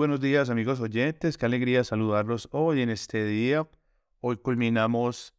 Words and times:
buenos 0.00 0.20
días 0.22 0.48
amigos 0.48 0.80
oyentes, 0.80 1.36
qué 1.36 1.44
alegría 1.44 1.84
saludarlos 1.84 2.48
hoy 2.52 2.80
en 2.80 2.88
este 2.88 3.22
día. 3.26 3.68
Hoy 4.20 4.38
culminamos 4.38 5.34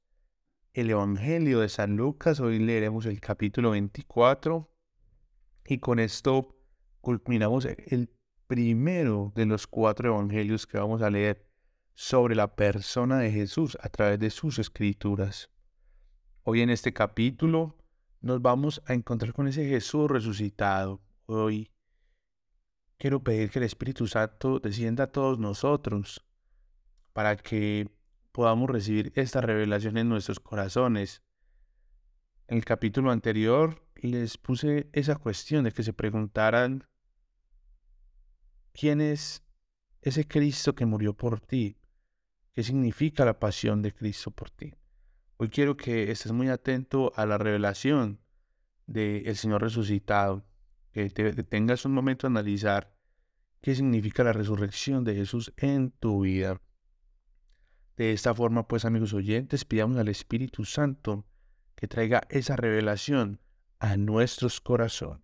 el 0.73 0.91
Evangelio 0.91 1.61
de 1.61 1.67
San 1.67 1.97
Lucas, 1.97 2.39
hoy 2.39 2.59
leeremos 2.59 3.07
el 3.07 3.19
capítulo 3.19 3.71
24 3.71 4.71
y 5.65 5.79
con 5.79 5.97
esto 5.97 6.55
culminamos 7.01 7.65
el 7.65 8.11
primero 8.45 9.31
de 9.33 9.47
los 9.47 9.65
cuatro 9.65 10.09
evangelios 10.09 10.67
que 10.67 10.77
vamos 10.77 11.01
a 11.01 11.09
leer 11.09 11.43
sobre 11.95 12.35
la 12.35 12.55
persona 12.55 13.17
de 13.17 13.31
Jesús 13.31 13.75
a 13.81 13.89
través 13.89 14.19
de 14.19 14.29
sus 14.29 14.59
escrituras. 14.59 15.49
Hoy 16.43 16.61
en 16.61 16.69
este 16.69 16.93
capítulo 16.93 17.79
nos 18.19 18.39
vamos 18.43 18.83
a 18.85 18.93
encontrar 18.93 19.33
con 19.33 19.47
ese 19.47 19.67
Jesús 19.67 20.07
resucitado. 20.07 21.01
Hoy 21.25 21.71
quiero 23.01 23.23
pedir 23.23 23.49
que 23.49 23.57
el 23.57 23.65
Espíritu 23.65 24.05
Santo 24.05 24.59
descienda 24.59 25.05
a 25.05 25.11
todos 25.11 25.39
nosotros 25.39 26.23
para 27.13 27.35
que 27.35 27.89
podamos 28.31 28.69
recibir 28.69 29.11
esta 29.15 29.41
revelación 29.41 29.97
en 29.97 30.07
nuestros 30.07 30.39
corazones. 30.39 31.23
En 32.47 32.57
el 32.57 32.63
capítulo 32.63 33.09
anterior 33.09 33.83
les 33.95 34.37
puse 34.37 34.87
esa 34.93 35.15
cuestión 35.15 35.63
de 35.63 35.71
que 35.71 35.81
se 35.81 35.93
preguntaran 35.93 36.83
quién 38.71 39.01
es 39.01 39.43
ese 40.03 40.27
Cristo 40.27 40.75
que 40.75 40.85
murió 40.85 41.15
por 41.17 41.39
ti, 41.39 41.79
qué 42.53 42.61
significa 42.61 43.25
la 43.25 43.39
pasión 43.39 43.81
de 43.81 43.95
Cristo 43.95 44.29
por 44.29 44.51
ti. 44.51 44.75
Hoy 45.37 45.49
quiero 45.49 45.75
que 45.75 46.11
estés 46.11 46.33
muy 46.33 46.49
atento 46.49 47.11
a 47.15 47.25
la 47.25 47.39
revelación 47.39 48.19
del 48.85 49.35
Señor 49.35 49.63
resucitado 49.63 50.45
que 50.91 51.09
tengas 51.09 51.85
un 51.85 51.93
momento 51.93 52.27
a 52.27 52.29
analizar 52.29 52.93
qué 53.61 53.75
significa 53.75 54.23
la 54.23 54.33
resurrección 54.33 55.03
de 55.03 55.15
Jesús 55.15 55.53
en 55.57 55.91
tu 55.91 56.21
vida. 56.21 56.61
De 57.95 58.11
esta 58.13 58.33
forma, 58.33 58.67
pues 58.67 58.85
amigos 58.85 59.13
oyentes, 59.13 59.65
pidamos 59.65 59.97
al 59.97 60.07
Espíritu 60.07 60.65
Santo 60.65 61.25
que 61.75 61.87
traiga 61.87 62.23
esa 62.29 62.55
revelación 62.55 63.39
a 63.79 63.97
nuestros 63.97 64.61
corazones. 64.61 65.21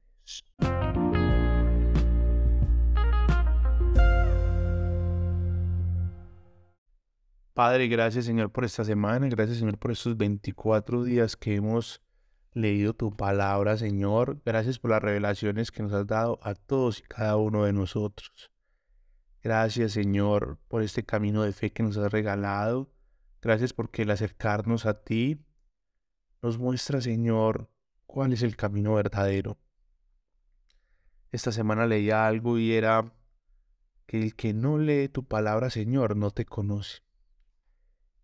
Padre, 7.54 7.88
gracias 7.88 8.26
Señor 8.26 8.52
por 8.52 8.66
esta 8.66 8.84
semana, 8.84 9.28
gracias 9.30 9.58
Señor 9.58 9.80
por 9.80 9.90
estos 9.90 10.16
24 10.16 11.04
días 11.04 11.36
que 11.36 11.56
hemos 11.56 12.04
leído 12.58 12.94
tu 12.94 13.16
palabra, 13.16 13.78
Señor. 13.78 14.42
Gracias 14.46 14.80
por 14.80 14.92
las 14.92 15.02
revelaciones 15.02 15.72
que 15.72 15.84
nos 15.84 15.94
has 15.94 16.08
dado 16.08 16.40
a 16.42 16.56
todos 16.56 17.00
y 17.00 17.04
cada 17.04 17.38
uno 17.38 17.64
de 17.64 17.74
nosotros. 17.74 18.52
Gracias, 19.44 19.94
Señor, 19.94 20.60
por 20.68 20.82
este 20.82 21.06
camino 21.06 21.44
de 21.44 21.54
fe 21.54 21.72
que 21.72 21.84
nos 21.84 21.98
has 21.98 22.12
regalado. 22.12 22.92
Gracias 23.42 23.74
porque 23.74 24.02
el 24.02 24.12
acercarnos 24.12 24.86
a 24.86 25.04
ti 25.04 25.46
nos 26.42 26.58
muestra, 26.58 27.00
Señor, 27.02 27.70
cuál 28.06 28.34
es 28.34 28.42
el 28.42 28.56
camino 28.56 28.96
verdadero. 28.96 29.58
Esta 31.32 31.52
semana 31.52 31.86
leía 31.86 32.28
algo 32.28 32.58
y 32.58 32.74
era 32.74 33.14
que 34.06 34.22
el 34.22 34.36
que 34.36 34.54
no 34.54 34.78
lee 34.78 35.10
tu 35.10 35.26
palabra, 35.26 35.70
Señor, 35.70 36.16
no 36.16 36.32
te 36.32 36.46
conoce. 36.46 37.07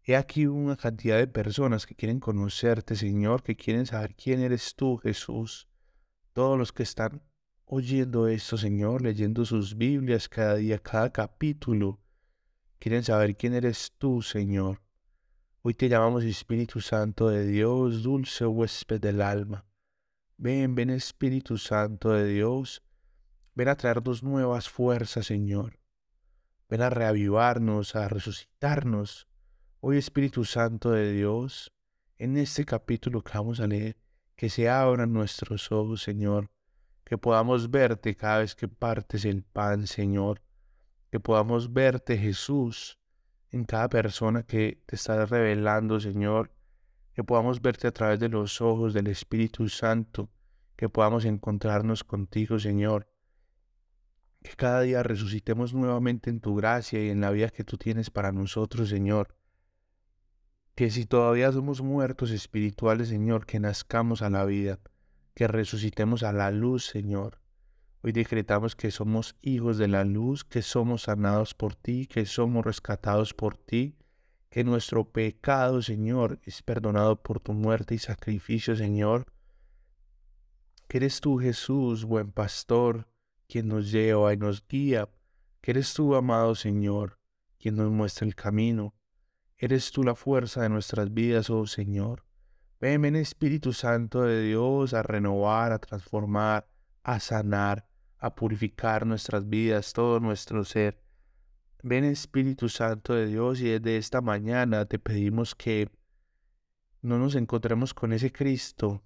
He 0.05 0.17
aquí 0.17 0.47
una 0.47 0.75
cantidad 0.75 1.17
de 1.17 1.27
personas 1.27 1.85
que 1.85 1.95
quieren 1.95 2.19
conocerte, 2.19 2.97
Señor, 2.97 3.41
que 3.41 3.55
quieren 3.55 3.85
saber 3.85 4.15
quién 4.15 4.41
eres 4.41 4.75
tú, 4.75 4.97
Jesús. 4.97 5.69
Todos 6.33 6.57
los 6.57 6.73
que 6.73 6.83
están 6.83 7.23
oyendo 7.63 8.27
esto, 8.27 8.57
Señor, 8.57 9.01
leyendo 9.01 9.45
sus 9.45 9.77
Biblias 9.77 10.27
cada 10.27 10.55
día, 10.55 10.77
cada 10.79 11.13
capítulo, 11.13 12.01
quieren 12.79 13.01
saber 13.05 13.37
quién 13.37 13.53
eres 13.53 13.93
tú, 13.97 14.21
Señor. 14.21 14.81
Hoy 15.61 15.73
te 15.73 15.87
llamamos 15.87 16.25
Espíritu 16.25 16.81
Santo 16.81 17.29
de 17.29 17.47
Dios, 17.47 18.03
dulce 18.03 18.45
huésped 18.45 18.99
del 18.99 19.21
alma. 19.21 19.65
Ven, 20.35 20.75
ven 20.75 20.89
Espíritu 20.89 21.57
Santo 21.57 22.11
de 22.11 22.27
Dios, 22.27 22.83
ven 23.55 23.69
a 23.69 23.77
traernos 23.77 24.21
nuevas 24.21 24.67
fuerzas, 24.67 25.27
Señor. 25.27 25.79
Ven 26.67 26.81
a 26.81 26.89
reavivarnos, 26.89 27.95
a 27.95 28.09
resucitarnos 28.09 29.29
Hoy 29.85 29.97
Espíritu 29.97 30.45
Santo 30.45 30.91
de 30.91 31.11
Dios, 31.11 31.73
en 32.17 32.37
este 32.37 32.63
capítulo 32.63 33.21
que 33.21 33.33
vamos 33.33 33.59
a 33.59 33.67
leer, 33.67 33.97
que 34.37 34.49
se 34.49 34.69
abran 34.69 35.11
nuestros 35.11 35.73
ojos, 35.73 36.01
Señor, 36.01 36.49
que 37.03 37.17
podamos 37.17 37.69
verte 37.69 38.15
cada 38.15 38.37
vez 38.37 38.55
que 38.55 38.69
partes 38.69 39.25
el 39.25 39.43
pan, 39.43 39.85
Señor, 39.85 40.41
que 41.11 41.19
podamos 41.19 41.73
verte, 41.73 42.17
Jesús, 42.17 42.97
en 43.51 43.65
cada 43.65 43.89
persona 43.89 44.43
que 44.43 44.81
te 44.85 44.95
está 44.95 45.25
revelando, 45.25 45.99
Señor, 45.99 46.53
que 47.13 47.25
podamos 47.25 47.61
verte 47.61 47.87
a 47.87 47.91
través 47.91 48.21
de 48.21 48.29
los 48.29 48.61
ojos 48.61 48.93
del 48.93 49.07
Espíritu 49.07 49.67
Santo, 49.67 50.29
que 50.77 50.87
podamos 50.87 51.25
encontrarnos 51.25 52.05
contigo, 52.05 52.57
Señor, 52.57 53.09
que 54.43 54.55
cada 54.55 54.79
día 54.79 55.03
resucitemos 55.03 55.73
nuevamente 55.73 56.29
en 56.29 56.39
tu 56.39 56.55
gracia 56.55 57.03
y 57.03 57.09
en 57.09 57.19
la 57.19 57.31
vida 57.31 57.49
que 57.49 57.65
tú 57.65 57.77
tienes 57.77 58.09
para 58.09 58.31
nosotros, 58.31 58.87
Señor 58.87 59.35
que 60.75 60.89
si 60.89 61.05
todavía 61.05 61.51
somos 61.51 61.81
muertos 61.81 62.31
espirituales, 62.31 63.09
Señor, 63.09 63.45
que 63.45 63.59
nazcamos 63.59 64.21
a 64.21 64.29
la 64.29 64.43
vida, 64.43 64.79
que 65.35 65.47
resucitemos 65.47 66.23
a 66.23 66.33
la 66.33 66.49
luz, 66.49 66.87
Señor. 66.87 67.39
Hoy 68.01 68.11
decretamos 68.11 68.75
que 68.75 68.89
somos 68.89 69.35
hijos 69.41 69.77
de 69.77 69.87
la 69.87 70.03
luz, 70.03 70.43
que 70.43 70.61
somos 70.61 71.03
sanados 71.03 71.53
por 71.53 71.75
ti, 71.75 72.07
que 72.07 72.25
somos 72.25 72.65
rescatados 72.65 73.33
por 73.33 73.55
ti, 73.55 73.95
que 74.49 74.63
nuestro 74.63 75.05
pecado, 75.05 75.81
Señor, 75.81 76.39
es 76.43 76.63
perdonado 76.63 77.21
por 77.21 77.39
tu 77.39 77.53
muerte 77.53 77.95
y 77.95 77.99
sacrificio, 77.99 78.75
Señor. 78.75 79.25
Que 80.87 80.97
eres 80.97 81.21
tú, 81.21 81.37
Jesús, 81.37 82.03
buen 82.03 82.31
pastor, 82.31 83.07
quien 83.47 83.67
nos 83.67 83.91
lleva 83.91 84.33
y 84.33 84.37
nos 84.37 84.67
guía. 84.67 85.07
Que 85.61 85.71
eres 85.71 85.93
tú, 85.93 86.15
amado 86.15 86.55
Señor, 86.55 87.19
quien 87.57 87.75
nos 87.75 87.89
muestra 87.91 88.27
el 88.27 88.35
camino 88.35 88.93
Eres 89.63 89.93
tú 89.93 90.03
la 90.03 90.13
fuerza 90.13 90.61
de 90.61 90.67
nuestras 90.67 91.13
vidas, 91.13 91.49
oh 91.49 91.65
Señor. 91.65 92.25
Ven, 92.81 93.05
en 93.05 93.15
Espíritu 93.15 93.71
Santo 93.71 94.23
de 94.23 94.43
Dios 94.43 94.93
a 94.93 95.03
renovar, 95.03 95.71
a 95.71 95.79
transformar, 95.79 96.67
a 97.01 97.21
sanar, 97.21 97.87
a 98.17 98.35
purificar 98.35 99.05
nuestras 99.05 99.47
vidas, 99.47 99.93
todo 99.93 100.19
nuestro 100.19 100.65
ser. 100.65 101.01
Ven 101.81 102.03
Espíritu 102.03 102.67
Santo 102.67 103.13
de 103.13 103.27
Dios 103.27 103.61
y 103.61 103.69
desde 103.69 103.95
esta 103.95 104.19
mañana 104.19 104.83
te 104.85 104.99
pedimos 104.99 105.55
que 105.55 105.89
no 107.01 107.17
nos 107.17 107.35
encontremos 107.35 107.93
con 107.93 108.11
ese 108.11 108.33
Cristo 108.33 109.01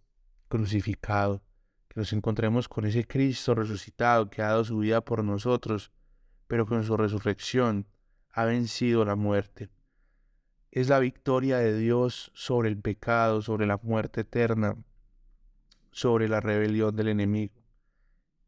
crucificado, 0.48 1.44
que 1.88 2.00
nos 2.00 2.12
encontremos 2.14 2.68
con 2.68 2.88
ese 2.88 3.06
Cristo 3.06 3.54
resucitado 3.54 4.32
que 4.32 4.42
ha 4.42 4.48
dado 4.48 4.66
su 4.66 4.80
vida 4.80 5.02
por 5.02 5.24
nosotros, 5.24 5.92
pero 6.48 6.66
con 6.66 6.84
su 6.84 6.98
resurrección 6.98 7.88
ha 8.32 8.46
vencido 8.46 9.06
la 9.06 9.16
muerte 9.16 9.70
es 10.80 10.90
la 10.90 11.00
victoria 11.00 11.58
de 11.58 11.76
Dios 11.76 12.30
sobre 12.36 12.70
el 12.70 12.78
pecado, 12.78 13.42
sobre 13.42 13.66
la 13.66 13.80
muerte 13.82 14.22
eterna, 14.22 14.78
sobre 15.90 16.30
la 16.30 16.40
rebelión 16.40 16.96
del 16.96 17.08
enemigo. 17.08 17.56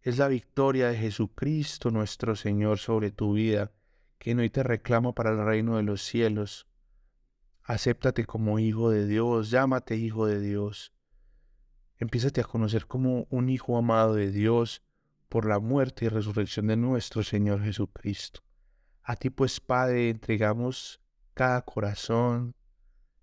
Es 0.04 0.20
la 0.20 0.28
victoria 0.28 0.90
de 0.90 0.98
Jesucristo 0.98 1.90
nuestro 1.90 2.36
Señor 2.36 2.78
sobre 2.78 3.10
tu 3.10 3.34
vida, 3.34 3.72
quien 4.20 4.38
hoy 4.38 4.52
te 4.52 4.62
reclama 4.62 5.16
para 5.16 5.32
el 5.32 5.44
reino 5.44 5.78
de 5.78 5.82
los 5.82 6.04
cielos. 6.04 6.68
Acéptate 7.64 8.26
como 8.26 8.60
hijo 8.60 8.92
de 8.92 9.08
Dios, 9.08 9.50
llámate 9.50 9.96
hijo 9.96 10.28
de 10.28 10.40
Dios. 10.40 10.94
Empiezate 11.98 12.42
a 12.42 12.44
conocer 12.44 12.86
como 12.86 13.25
un 13.32 13.50
hijo 13.50 13.75
amado 13.75 14.14
de 14.14 14.30
Dios 14.30 14.84
por 15.30 15.48
la 15.48 15.58
muerte 15.58 16.06
y 16.06 16.10
resurrección 16.10 16.68
de 16.68 16.78
nuestro 16.78 17.24
Señor 17.24 17.64
Jesucristo. 17.64 18.42
A 19.02 19.16
ti 19.16 19.32
pues, 19.32 19.60
Padre, 19.60 20.12
entregamos 20.12 21.02
cada 21.39 21.62
corazón, 21.62 22.53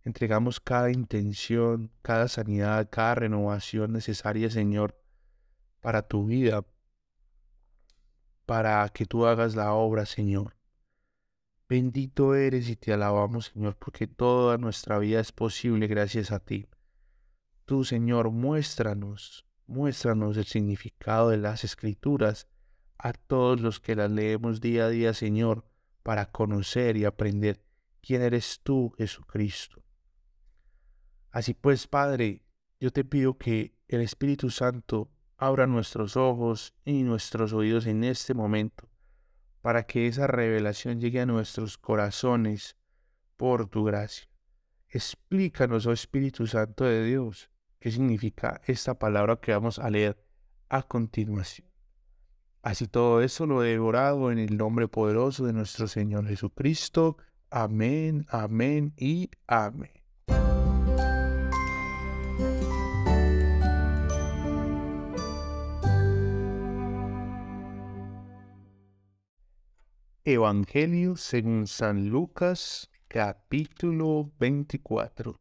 entregamos 0.02 0.58
cada 0.58 0.90
intención, 0.90 1.92
cada 2.00 2.28
sanidad, 2.28 2.88
cada 2.90 3.16
renovación 3.16 3.92
necesaria, 3.92 4.48
Señor, 4.48 4.98
para 5.82 6.00
tu 6.00 6.24
vida, 6.24 6.64
para 8.46 8.88
que 8.88 9.04
tú 9.04 9.26
hagas 9.26 9.54
la 9.54 9.74
obra, 9.74 10.06
Señor. 10.06 10.56
Bendito 11.68 12.34
eres 12.34 12.70
y 12.70 12.76
te 12.76 12.94
alabamos, 12.94 13.52
Señor, 13.52 13.76
porque 13.76 14.06
toda 14.06 14.56
nuestra 14.56 14.98
vida 14.98 15.20
es 15.20 15.30
posible 15.30 15.86
gracias 15.86 16.32
a 16.32 16.40
ti. 16.40 16.70
Tú, 17.66 17.84
Señor, 17.84 18.30
muéstranos, 18.30 19.46
muéstranos 19.66 20.38
el 20.38 20.46
significado 20.46 21.28
de 21.28 21.36
las 21.36 21.64
escrituras 21.64 22.48
a 22.96 23.12
todos 23.12 23.60
los 23.60 23.78
que 23.78 23.94
las 23.94 24.10
leemos 24.10 24.62
día 24.62 24.86
a 24.86 24.88
día, 24.88 25.12
Señor, 25.12 25.66
para 26.02 26.32
conocer 26.32 26.96
y 26.96 27.04
aprender 27.04 27.65
quién 28.06 28.22
eres 28.22 28.60
tú, 28.62 28.94
Jesucristo. 28.96 29.82
Así 31.30 31.54
pues, 31.54 31.86
Padre, 31.88 32.42
yo 32.78 32.92
te 32.92 33.04
pido 33.04 33.36
que 33.36 33.74
el 33.88 34.00
Espíritu 34.00 34.50
Santo 34.50 35.10
abra 35.36 35.66
nuestros 35.66 36.16
ojos 36.16 36.74
y 36.84 37.02
nuestros 37.02 37.52
oídos 37.52 37.86
en 37.86 38.04
este 38.04 38.32
momento 38.32 38.88
para 39.60 39.82
que 39.84 40.06
esa 40.06 40.28
revelación 40.28 41.00
llegue 41.00 41.20
a 41.20 41.26
nuestros 41.26 41.76
corazones 41.76 42.76
por 43.36 43.68
tu 43.68 43.84
gracia. 43.84 44.28
Explícanos, 44.88 45.86
oh 45.86 45.92
Espíritu 45.92 46.46
Santo 46.46 46.84
de 46.84 47.04
Dios, 47.04 47.50
qué 47.80 47.90
significa 47.90 48.60
esta 48.66 48.98
palabra 48.98 49.40
que 49.40 49.52
vamos 49.52 49.80
a 49.80 49.90
leer 49.90 50.16
a 50.68 50.84
continuación. 50.84 51.68
Así 52.62 52.86
todo 52.86 53.20
eso 53.20 53.46
lo 53.46 53.64
he 53.64 53.70
devorado 53.70 54.30
en 54.30 54.38
el 54.38 54.56
nombre 54.56 54.86
poderoso 54.86 55.44
de 55.44 55.52
nuestro 55.52 55.88
Señor 55.88 56.28
Jesucristo. 56.28 57.16
Amén, 57.50 58.26
amén 58.28 58.92
y 58.96 59.30
amén. 59.46 59.90
Evangelio 70.24 71.16
según 71.16 71.68
San 71.68 72.08
Lucas, 72.08 72.90
capítulo 73.06 74.32
24. 74.40 75.40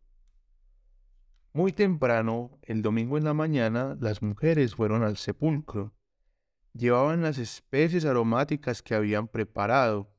Muy 1.54 1.72
temprano, 1.74 2.60
el 2.62 2.84
domingo 2.84 3.18
en 3.18 3.24
la 3.24 3.34
mañana, 3.34 3.98
las 4.00 4.22
mujeres 4.22 4.76
fueron 4.76 5.02
al 5.02 5.18
sepulcro. 5.18 5.96
Llevaban 6.74 7.24
las 7.24 7.40
especies 7.40 8.06
aromáticas 8.06 8.84
que 8.84 8.94
habían 8.94 9.28
preparado. 9.28 10.15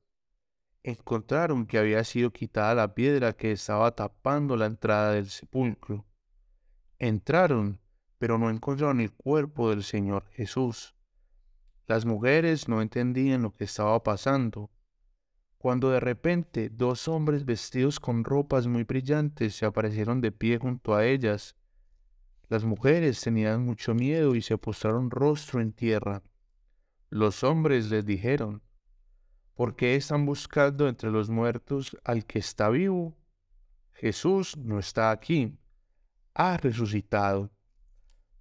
Encontraron 0.87 1.67
que 1.67 1.79
había 1.79 2.05
sido 2.05 2.31
quitada 2.31 2.73
la 2.77 2.95
piedra 2.95 3.33
que 3.33 3.51
estaba 3.51 3.91
tapando 3.97 4.57
la 4.57 4.67
entrada 4.67 5.15
del 5.15 5.29
sepulcro. 5.29 6.07
Entraron, 7.01 7.81
pero 8.19 8.39
no 8.39 8.51
encontraron 8.51 9.01
el 9.01 9.11
cuerpo 9.11 9.71
del 9.71 9.83
Señor 9.83 10.29
Jesús. 10.31 10.95
Las 11.89 12.05
mujeres 12.07 12.69
no 12.69 12.81
entendían 12.83 13.43
lo 13.43 13.53
que 13.53 13.65
estaba 13.65 14.01
pasando, 14.05 14.71
cuando 15.59 15.91
de 15.91 15.99
repente 15.99 16.71
dos 16.71 17.09
hombres 17.09 17.45
vestidos 17.45 17.99
con 17.99 18.23
ropas 18.23 18.69
muy 18.69 18.85
brillantes 18.85 19.57
se 19.57 19.67
aparecieron 19.67 20.21
de 20.21 20.31
pie 20.31 20.59
junto 20.59 20.95
a 20.95 21.05
ellas. 21.05 21.57
Las 22.49 22.63
mujeres 22.63 23.21
tenían 23.21 23.65
mucho 23.65 23.93
miedo 23.93 24.37
y 24.37 24.41
se 24.41 24.57
postraron 24.57 25.11
rostro 25.11 25.61
en 25.61 25.73
tierra. 25.73 26.23
Los 27.11 27.43
hombres 27.43 27.91
les 27.91 28.07
dijeron, 28.07 28.63
¿por 29.57 29.75
qué 29.75 29.97
están 29.97 30.25
buscando 30.25 30.89
entre 30.89 31.11
los 31.11 31.29
muertos 31.29 31.97
al 32.05 32.25
que 32.25 32.39
está 32.39 32.69
vivo? 32.69 33.19
Jesús 33.95 34.57
no 34.57 34.79
está 34.79 35.11
aquí, 35.11 35.59
ha 36.35 36.57
resucitado. 36.57 37.51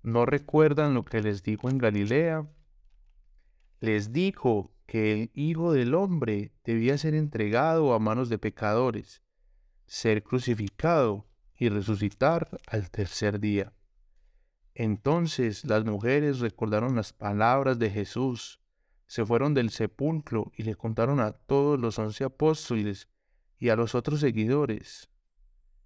¿No 0.03 0.27
recuerdan 0.27 0.94
lo 0.94 1.03
que 1.03 1.23
les 1.23 1.41
dijo 1.41 1.67
en 1.69 1.79
Galilea? 1.79 2.47
les 3.85 4.12
dijo 4.12 4.73
que 4.88 5.13
el 5.13 5.31
Hijo 5.33 5.71
del 5.71 5.94
Hombre 5.94 6.51
debía 6.63 6.97
ser 6.97 7.13
entregado 7.13 7.94
a 7.94 8.00
manos 8.00 8.29
de 8.29 8.38
pecadores, 8.38 9.21
ser 9.85 10.23
crucificado 10.23 11.27
y 11.57 11.69
resucitar 11.69 12.50
al 12.67 12.89
tercer 12.89 13.39
día. 13.39 13.73
Entonces 14.73 15.63
las 15.65 15.85
mujeres 15.85 16.39
recordaron 16.39 16.95
las 16.95 17.13
palabras 17.13 17.79
de 17.79 17.89
Jesús, 17.89 18.62
se 19.07 19.25
fueron 19.25 19.54
del 19.54 19.69
sepulcro 19.69 20.52
y 20.56 20.63
le 20.63 20.75
contaron 20.75 21.19
a 21.19 21.31
todos 21.31 21.80
los 21.80 22.00
once 22.00 22.24
apóstoles 22.24 23.07
y 23.57 23.69
a 23.69 23.75
los 23.75 23.96
otros 23.96 24.19
seguidores. 24.19 25.10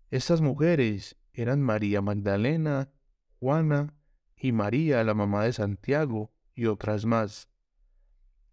Estas 0.10 0.42
mujeres 0.42 1.18
eran 1.34 1.62
María 1.62 2.02
Magdalena, 2.02 2.90
Juana 3.40 3.94
y 4.36 4.52
María, 4.52 5.04
la 5.04 5.14
mamá 5.14 5.44
de 5.44 5.54
Santiago, 5.54 6.32
y 6.56 6.66
otras 6.66 7.06
más. 7.06 7.50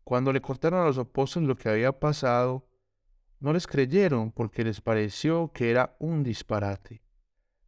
Cuando 0.05 0.33
le 0.33 0.41
contaron 0.41 0.81
a 0.81 0.85
los 0.85 0.99
apóstoles 0.99 1.49
lo 1.49 1.57
que 1.57 1.69
había 1.69 1.99
pasado, 1.99 2.69
no 3.41 3.53
les 3.53 3.67
creyeron 3.67 4.31
porque 4.31 4.65
les 4.65 4.81
pareció 4.81 5.51
que 5.53 5.71
era 5.71 5.97
un 5.99 6.23
disparate. 6.23 7.03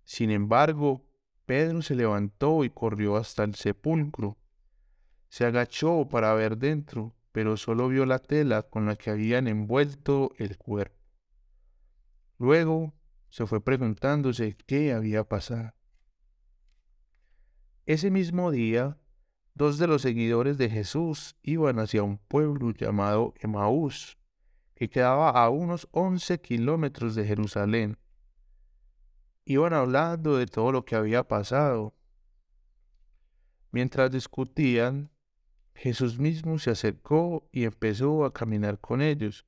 Sin 0.05 0.31
embargo, 0.31 1.05
Pedro 1.45 1.83
se 1.83 1.95
levantó 1.95 2.65
y 2.65 2.71
corrió 2.71 3.17
hasta 3.17 3.43
el 3.45 3.55
sepulcro. 3.55 4.37
Se 5.29 5.45
agachó 5.45 6.09
para 6.09 6.33
ver 6.35 6.57
dentro, 6.59 7.15
pero 7.33 7.57
solo 7.57 7.89
vio 7.89 8.07
la 8.07 8.19
tela 8.19 8.63
con 8.63 8.87
la 8.87 8.97
que 8.97 9.11
habían 9.11 9.47
envuelto 9.47 10.33
el 10.39 10.57
cuerpo. 10.57 10.97
Luego 12.39 12.95
se 13.29 13.47
fue 13.47 13.63
preguntándose 13.63 14.57
qué 14.67 14.93
había 14.93 15.25
pasado. 15.25 15.75
Ese 17.85 18.11
mismo 18.11 18.51
día, 18.51 18.99
dos 19.55 19.79
de 19.79 19.87
los 19.87 20.03
seguidores 20.03 20.59
de 20.59 20.71
Jesús 20.71 21.37
iban 21.43 21.79
hacia 21.79 22.03
un 22.03 22.19
pueblo 22.19 22.71
llamado 22.73 23.35
Emaús, 23.41 24.19
que 24.75 24.89
quedaba 24.89 25.31
a 25.31 25.49
unos 25.51 25.89
11 25.91 26.41
kilómetros 26.41 27.15
de 27.15 27.25
Jerusalén. 27.25 27.99
Iban 29.45 29.73
hablando 29.73 30.37
de 30.37 30.47
todo 30.47 30.71
lo 30.71 30.85
que 30.85 30.95
había 30.95 31.27
pasado. 31.27 31.95
Mientras 33.73 34.11
discutían, 34.11 35.11
Jesús 35.79 36.19
mismo 36.19 36.59
se 36.59 36.71
acercó 36.71 37.49
y 37.53 37.63
empezó 37.63 38.25
a 38.25 38.33
caminar 38.33 38.81
con 38.81 39.01
ellos, 39.01 39.47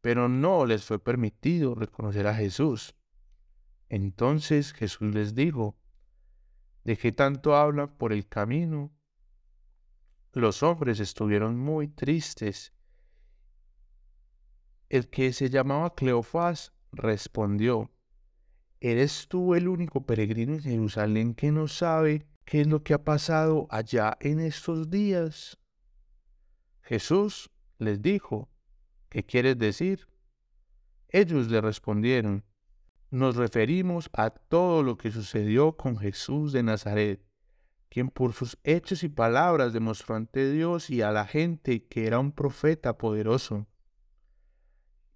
pero 0.00 0.26
no 0.26 0.64
les 0.64 0.86
fue 0.86 0.98
permitido 0.98 1.74
reconocer 1.74 2.26
a 2.26 2.34
Jesús. 2.34 2.94
Entonces 3.90 4.72
Jesús 4.72 5.14
les 5.14 5.34
dijo, 5.34 5.76
¿de 6.84 6.96
qué 6.96 7.12
tanto 7.12 7.56
hablan 7.56 7.94
por 7.98 8.14
el 8.14 8.26
camino? 8.26 8.90
Los 10.32 10.62
hombres 10.62 10.98
estuvieron 10.98 11.58
muy 11.58 11.88
tristes. 11.88 12.72
El 14.88 15.10
que 15.10 15.34
se 15.34 15.50
llamaba 15.50 15.94
Cleofás 15.94 16.72
respondió, 16.90 17.90
¿Eres 18.80 19.28
tú 19.28 19.54
el 19.54 19.68
único 19.68 20.06
peregrino 20.06 20.54
en 20.54 20.62
Jerusalén 20.62 21.34
que 21.34 21.52
no 21.52 21.68
sabe 21.68 22.29
qué 22.50 22.62
es 22.62 22.66
lo 22.66 22.82
que 22.82 22.94
ha 22.94 23.04
pasado 23.04 23.68
allá 23.70 24.18
en 24.18 24.40
estos 24.40 24.90
días? 24.90 25.56
Jesús 26.82 27.48
les 27.78 28.02
dijo, 28.02 28.50
¿qué 29.08 29.22
quieres 29.22 29.56
decir? 29.56 30.08
Ellos 31.10 31.48
le 31.48 31.60
respondieron, 31.60 32.44
nos 33.08 33.36
referimos 33.36 34.10
a 34.14 34.30
todo 34.30 34.82
lo 34.82 34.96
que 34.96 35.12
sucedió 35.12 35.76
con 35.76 35.96
Jesús 35.96 36.50
de 36.52 36.64
Nazaret 36.64 37.24
quien 37.88 38.08
por 38.08 38.32
sus 38.32 38.58
hechos 38.64 39.04
y 39.04 39.08
palabras 39.08 39.72
demostró 39.72 40.16
ante 40.16 40.50
Dios 40.50 40.90
y 40.90 41.02
a 41.02 41.12
la 41.12 41.26
gente 41.26 41.86
que 41.86 42.08
era 42.08 42.18
un 42.18 42.32
profeta 42.32 42.98
poderoso. 42.98 43.68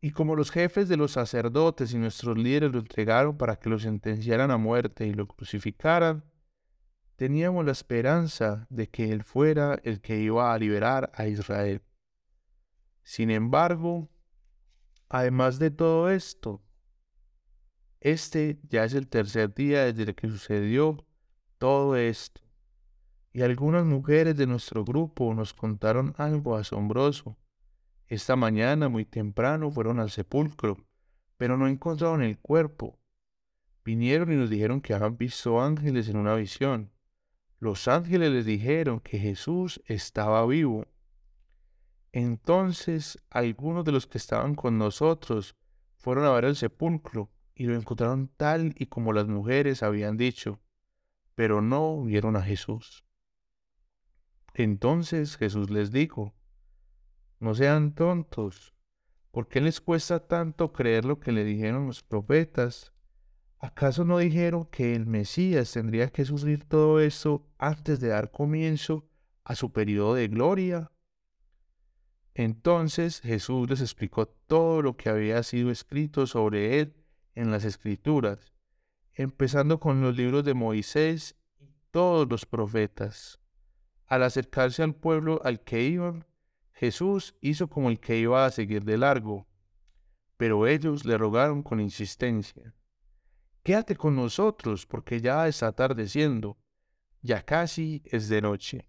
Y 0.01 0.11
como 0.11 0.37
los 0.37 0.53
jefes 0.53 0.89
de 0.89 0.97
los 0.97 1.13
sacerdotes 1.13 1.95
y 1.95 1.99
nuestros 1.99 2.37
líderes 2.37 2.73
lo 2.73 2.79
entregaron 2.79 3.37
para 3.37 3.57
que 3.57 3.71
lo 3.71 3.79
sentenciaran 3.81 4.53
a 4.53 4.57
muerte 4.57 5.07
y 5.07 5.15
lo 5.15 5.27
crucificaran, 5.27 6.25
teníamos 7.17 7.65
la 7.65 7.73
esperanza 7.73 8.67
de 8.71 8.89
que 8.89 9.13
Él 9.13 9.23
fuera 9.23 9.79
el 9.85 10.01
que 10.01 10.21
iba 10.21 10.53
a 10.53 10.59
liberar 10.59 11.11
a 11.15 11.27
Israel. 11.27 11.83
Sin 13.03 13.31
embargo, 13.31 14.09
además 15.09 15.59
de 15.59 15.71
todo 15.71 16.11
esto, 16.11 16.63
este 18.01 18.59
ya 18.69 18.85
es 18.85 18.95
el 18.95 19.09
tercer 19.09 19.55
día 19.55 19.93
desde 19.93 20.15
que 20.15 20.29
sucedió 20.29 21.07
todo 21.59 21.97
esto 21.97 22.45
y 23.35 23.43
algunas 23.43 23.85
mujeres 23.85 24.37
de 24.37 24.47
nuestro 24.47 24.85
grupo 24.85 25.35
nos 25.35 25.53
contaron 25.53 26.15
algo 26.19 26.57
asombroso. 26.57 27.37
Esta 28.07 28.37
mañana 28.37 28.89
muy 28.89 29.05
temprano 29.05 29.73
fueron 29.73 29.99
al 29.99 30.11
sepulcro, 30.11 30.77
pero 31.37 31.57
no 31.57 31.67
encontraron 31.67 32.23
el 32.23 32.39
cuerpo. 32.39 32.97
Vinieron 33.85 34.33
y 34.33 34.37
nos 34.37 34.51
dijeron 34.51 34.81
que 34.81 34.95
habían 34.95 35.17
visto 35.17 35.61
ángeles 35.61 36.09
en 36.09 36.17
una 36.17 36.37
visión. 36.37 36.93
Los 37.65 37.89
ángeles 37.89 38.31
les 38.31 38.45
dijeron 38.45 39.01
que 39.01 39.19
Jesús 39.19 39.81
estaba 39.87 40.45
vivo. 40.45 40.87
Entonces 42.13 43.19
algunos 43.31 43.87
de 43.87 43.93
los 43.93 44.07
que 44.07 44.19
estaban 44.19 44.55
con 44.55 44.77
nosotros 44.77 45.57
fueron 45.97 46.27
a 46.27 46.33
ver 46.33 46.45
el 46.45 46.57
sepulcro 46.57 47.31
y 47.55 47.65
lo 47.65 47.75
encontraron 47.75 48.29
tal 48.37 48.75
y 48.77 48.85
como 48.85 49.15
las 49.15 49.29
mujeres 49.29 49.83
habían 49.83 50.19
dicho, 50.19 50.61
pero 51.35 51.63
no 51.63 52.03
vieron 52.03 52.37
a 52.37 52.43
Jesús. 52.43 53.07
Entonces 54.53 55.39
Jesús 55.39 55.71
les 55.71 55.91
dijo, 55.91 56.35
no 57.41 57.55
sean 57.55 57.95
tontos, 57.95 58.75
¿por 59.31 59.49
qué 59.49 59.63
les 59.63 59.81
cuesta 59.81 60.27
tanto 60.27 60.75
creer 60.75 61.07
lo 61.07 61.19
que 61.19 61.33
le 61.33 61.45
dijeron 61.45 61.87
los 61.87 62.03
profetas? 62.03 62.94
¿Acaso 63.65 64.05
no 64.05 64.19
dijeron 64.19 64.67
que 64.67 64.95
el 64.95 65.07
Mesías 65.07 65.73
tendría 65.73 66.11
que 66.11 66.27
sufrir 66.27 66.65
todo 66.65 67.01
esto 67.01 67.49
antes 67.57 67.99
de 67.99 68.09
dar 68.09 68.31
comienzo 68.31 69.09
a 69.43 69.55
su 69.55 69.73
periodo 69.73 70.17
de 70.17 70.29
gloria? 70.29 70.93
Entonces 72.35 73.23
Jesús 73.23 73.71
les 73.71 73.81
explicó 73.81 74.27
todo 74.27 74.83
lo 74.83 74.99
que 74.99 75.09
había 75.09 75.43
sido 75.43 75.71
escrito 75.71 76.27
sobre 76.27 76.79
él 76.79 76.95
en 77.35 77.51
las 77.51 77.65
escrituras, 77.65 78.53
empezando 79.15 79.81
con 79.81 80.03
los 80.03 80.15
libros 80.15 80.45
de 80.45 80.53
Moisés 80.53 81.35
y 81.59 81.73
todos 81.91 82.29
los 82.29 82.45
profetas. 82.45 83.41
Al 84.05 84.25
acercarse 84.25 84.83
al 84.83 84.95
pueblo 84.95 85.41
al 85.43 85.65
que 85.65 85.85
iban, 85.85 86.27
Jesús 86.73 87.35
hizo 87.41 87.69
como 87.71 87.89
el 87.89 87.99
que 87.99 88.19
iba 88.19 88.45
a 88.45 88.51
seguir 88.51 88.85
de 88.85 88.99
largo, 88.99 89.47
pero 90.37 90.67
ellos 90.67 91.07
le 91.07 91.17
rogaron 91.17 91.63
con 91.63 91.81
insistencia, 91.81 92.75
Quédate 93.65 93.97
con 93.97 94.15
nosotros, 94.15 94.85
porque 94.85 95.23
ya 95.23 95.49
está 95.49 95.69
atardeciendo, 95.69 96.59
ya 97.23 97.43
casi 97.43 98.03
es 98.05 98.29
de 98.29 98.43
noche. 98.43 98.87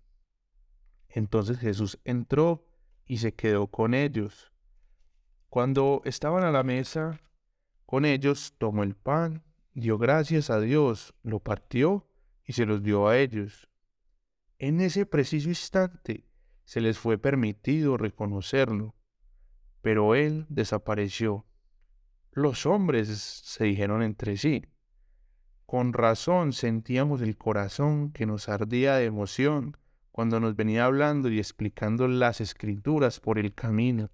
Entonces 1.07 1.57
Jesús 1.59 1.97
entró 2.03 2.67
y 3.05 3.17
se 3.19 3.33
quedó 3.33 3.67
con 3.67 3.93
ellos. 3.93 4.51
Cuando 5.47 6.01
estaban 6.03 6.43
a 6.43 6.51
la 6.51 6.63
mesa 6.63 7.21
con 7.85 8.03
ellos, 8.03 8.53
tomó 8.57 8.83
el 8.83 8.95
pan, 8.95 9.45
dio 9.73 9.97
gracias 9.97 10.49
a 10.49 10.59
Dios, 10.59 11.13
lo 11.23 11.39
partió 11.39 12.09
y 12.43 12.51
se 12.51 12.65
los 12.65 12.83
dio 12.83 13.07
a 13.07 13.17
ellos. 13.17 13.69
En 14.59 14.81
ese 14.81 15.05
preciso 15.05 15.47
instante 15.47 16.27
se 16.65 16.81
les 16.81 16.99
fue 16.99 17.17
permitido 17.17 17.95
reconocerlo, 17.95 18.93
pero 19.81 20.15
él 20.15 20.45
desapareció. 20.49 21.45
Los 22.35 22.65
hombres 22.65 23.07
se 23.07 23.63
dijeron 23.63 24.03
entre 24.03 24.35
sí. 24.35 24.65
Con 25.65 25.93
razón 25.93 26.51
sentíamos 26.51 27.21
el 27.21 27.37
corazón 27.37 28.11
que 28.11 28.25
nos 28.25 28.49
ardía 28.49 28.95
de 28.95 29.05
emoción 29.05 29.77
cuando 30.11 30.41
nos 30.41 30.57
venía 30.57 30.83
hablando 30.83 31.29
y 31.29 31.37
explicando 31.39 32.09
las 32.09 32.41
escrituras 32.41 33.21
por 33.21 33.39
el 33.39 33.53
camino. 33.53 34.11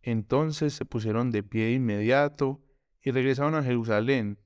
Entonces 0.00 0.74
se 0.74 0.84
pusieron 0.84 1.32
de 1.32 1.42
pie 1.42 1.64
de 1.64 1.72
inmediato 1.72 2.62
y 3.02 3.10
regresaron 3.10 3.56
a 3.56 3.64
Jerusalén. 3.64 4.38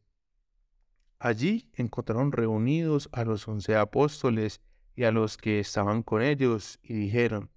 Allí 1.19 1.71
encontraron 1.75 2.33
reunidos 2.33 3.11
a 3.12 3.25
los 3.25 3.47
once 3.47 3.76
apóstoles 3.76 4.62
y 4.97 5.05
a 5.05 5.12
los 5.12 5.37
que 5.37 5.61
estaban 5.61 6.02
con 6.02 6.23
ellos 6.23 6.81
y 6.83 6.95
dijeron, 6.95 7.50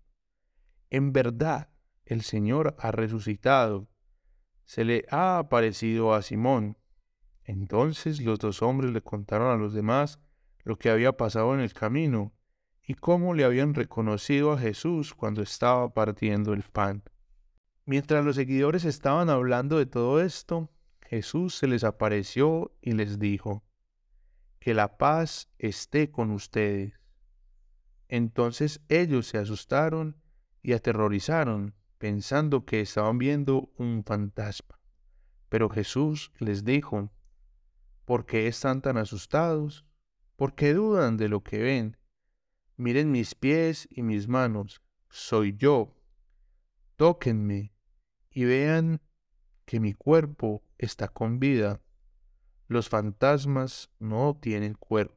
En 0.90 1.14
verdad, 1.14 1.70
el 2.04 2.22
Señor 2.22 2.76
ha 2.80 2.92
resucitado 2.92 3.88
se 4.66 4.84
le 4.84 5.06
ha 5.10 5.38
aparecido 5.38 6.14
a 6.14 6.22
Simón. 6.22 6.78
Entonces 7.44 8.22
los 8.22 8.40
dos 8.40 8.62
hombres 8.62 8.92
le 8.92 9.02
contaron 9.02 9.52
a 9.52 9.58
los 9.58 9.74
demás 9.74 10.20
lo 10.64 10.78
que 10.78 10.90
había 10.90 11.16
pasado 11.16 11.54
en 11.54 11.60
el 11.60 11.74
camino 11.74 12.34
y 12.84 12.96
cómo 12.96 13.34
le 13.34 13.44
habían 13.44 13.74
reconocido 13.74 14.52
a 14.52 14.58
Jesús 14.58 15.14
cuando 15.14 15.42
estaba 15.42 15.94
partiendo 15.94 16.54
el 16.54 16.64
pan. 16.64 17.04
Mientras 17.86 18.26
los 18.26 18.36
seguidores 18.36 18.84
estaban 18.86 19.30
hablando 19.30 19.78
de 19.78 19.86
todo 19.86 20.22
esto, 20.22 20.72
Jesús 21.02 21.56
se 21.56 21.68
les 21.68 21.84
apareció 21.84 22.76
y 22.82 22.94
les 22.94 23.20
dijo, 23.20 23.64
Que 24.60 24.74
la 24.74 24.98
paz 24.98 25.52
esté 25.60 26.10
con 26.10 26.32
ustedes. 26.32 27.00
Entonces 28.08 28.82
ellos 28.90 29.28
se 29.28 29.38
asustaron 29.38 30.18
y 30.64 30.74
aterrorizaron 30.74 31.76
pensando 31.98 32.66
que 32.66 32.82
estaban 32.82 33.18
viendo 33.18 33.72
un 33.78 34.04
fantasma. 34.04 34.80
Pero 35.50 35.70
Jesús 35.70 36.32
les 36.40 36.64
dijo, 36.64 37.12
¿por 38.06 38.26
qué 38.26 38.48
están 38.48 38.82
tan 38.82 38.98
asustados? 38.98 39.86
¿Por 40.36 40.56
qué 40.56 40.74
dudan 40.74 41.18
de 41.18 41.30
lo 41.30 41.44
que 41.44 41.60
ven? 41.60 41.98
Miren 42.78 43.12
mis 43.12 43.36
pies 43.36 43.88
y 43.90 44.02
mis 44.02 44.28
manos, 44.28 44.82
soy 45.10 45.56
yo. 45.56 45.96
Tóquenme 46.98 47.74
y 48.32 48.44
vean 48.44 49.02
que 49.66 49.80
mi 49.80 49.94
cuerpo 49.94 50.64
está 50.78 51.08
con 51.08 51.40
vida. 51.40 51.82
Los 52.68 52.90
fantasmas 52.90 53.90
no 54.00 54.38
tienen 54.42 54.74
cuerpo. 54.74 55.16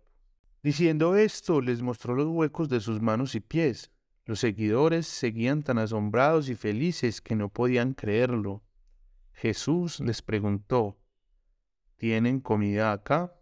Diciendo 0.63 1.17
esto, 1.17 1.61
les 1.61 1.83
mostró 1.83 2.15
los 2.15 2.29
huecos 2.29 2.69
de 2.69 2.81
sus 2.81 3.01
manos 3.01 3.35
y 3.35 3.41
pies. 3.41 3.91
Los 4.29 4.41
seguidores 4.41 5.07
seguían 5.07 5.63
tan 5.63 5.79
asombrados 5.79 6.51
y 6.51 6.55
felices 6.55 7.23
que 7.23 7.35
no 7.35 7.49
podían 7.49 7.95
creerlo. 7.95 8.63
Jesús 9.33 10.01
les 10.01 10.21
preguntó, 10.21 10.99
¿tienen 11.97 12.41
comida 12.41 12.93
acá? 12.93 13.33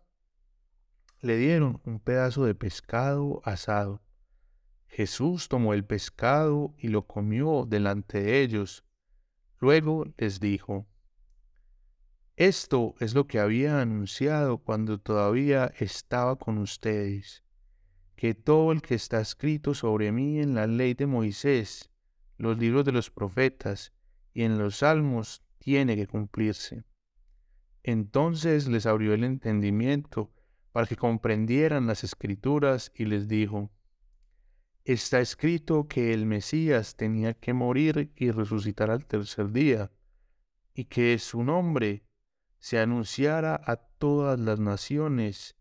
Le 1.18 1.38
dieron 1.38 1.80
un 1.84 1.98
pedazo 1.98 2.44
de 2.44 2.54
pescado 2.54 3.42
asado. 3.44 4.00
Jesús 4.86 5.48
tomó 5.48 5.74
el 5.74 5.84
pescado 5.84 6.76
y 6.78 6.86
lo 6.86 7.04
comió 7.08 7.66
delante 7.66 8.22
de 8.22 8.42
ellos. 8.42 8.84
Luego 9.58 10.04
les 10.16 10.38
dijo, 10.38 10.86
Esto 12.36 12.94
es 13.00 13.12
lo 13.12 13.26
que 13.26 13.40
había 13.40 13.80
anunciado 13.80 14.58
cuando 14.58 15.00
todavía 15.00 15.72
estaba 15.80 16.36
con 16.36 16.58
ustedes 16.58 17.42
que 18.16 18.34
todo 18.34 18.72
el 18.72 18.80
que 18.82 18.94
está 18.94 19.20
escrito 19.20 19.74
sobre 19.74 20.10
mí 20.10 20.40
en 20.40 20.54
la 20.54 20.66
ley 20.66 20.94
de 20.94 21.06
Moisés, 21.06 21.90
los 22.38 22.58
libros 22.58 22.84
de 22.84 22.92
los 22.92 23.10
profetas 23.10 23.92
y 24.32 24.42
en 24.42 24.58
los 24.58 24.76
salmos 24.76 25.42
tiene 25.58 25.96
que 25.96 26.06
cumplirse. 26.06 26.84
Entonces 27.82 28.68
les 28.68 28.86
abrió 28.86 29.14
el 29.14 29.22
entendimiento 29.22 30.32
para 30.72 30.86
que 30.86 30.96
comprendieran 30.96 31.86
las 31.86 32.04
escrituras 32.04 32.90
y 32.94 33.04
les 33.04 33.28
dijo, 33.28 33.70
Está 34.84 35.20
escrito 35.20 35.88
que 35.88 36.14
el 36.14 36.26
Mesías 36.26 36.96
tenía 36.96 37.34
que 37.34 37.52
morir 37.52 38.12
y 38.14 38.30
resucitar 38.30 38.90
al 38.90 39.04
tercer 39.04 39.50
día, 39.50 39.90
y 40.74 40.84
que 40.84 41.18
su 41.18 41.42
nombre 41.42 42.04
se 42.58 42.78
anunciara 42.78 43.60
a 43.64 43.76
todas 43.76 44.38
las 44.38 44.60
naciones 44.60 45.55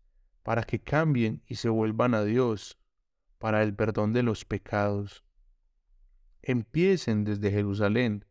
para 0.46 0.62
que 0.62 0.78
cambien 0.78 1.42
y 1.48 1.56
se 1.56 1.68
vuelvan 1.68 2.14
a 2.14 2.22
Dios 2.22 2.78
para 3.38 3.64
el 3.64 3.74
perdón 3.74 4.12
de 4.12 4.22
los 4.22 4.44
pecados. 4.44 5.24
Empiecen 6.40 7.24
desde 7.24 7.50
Jerusalén, 7.50 8.24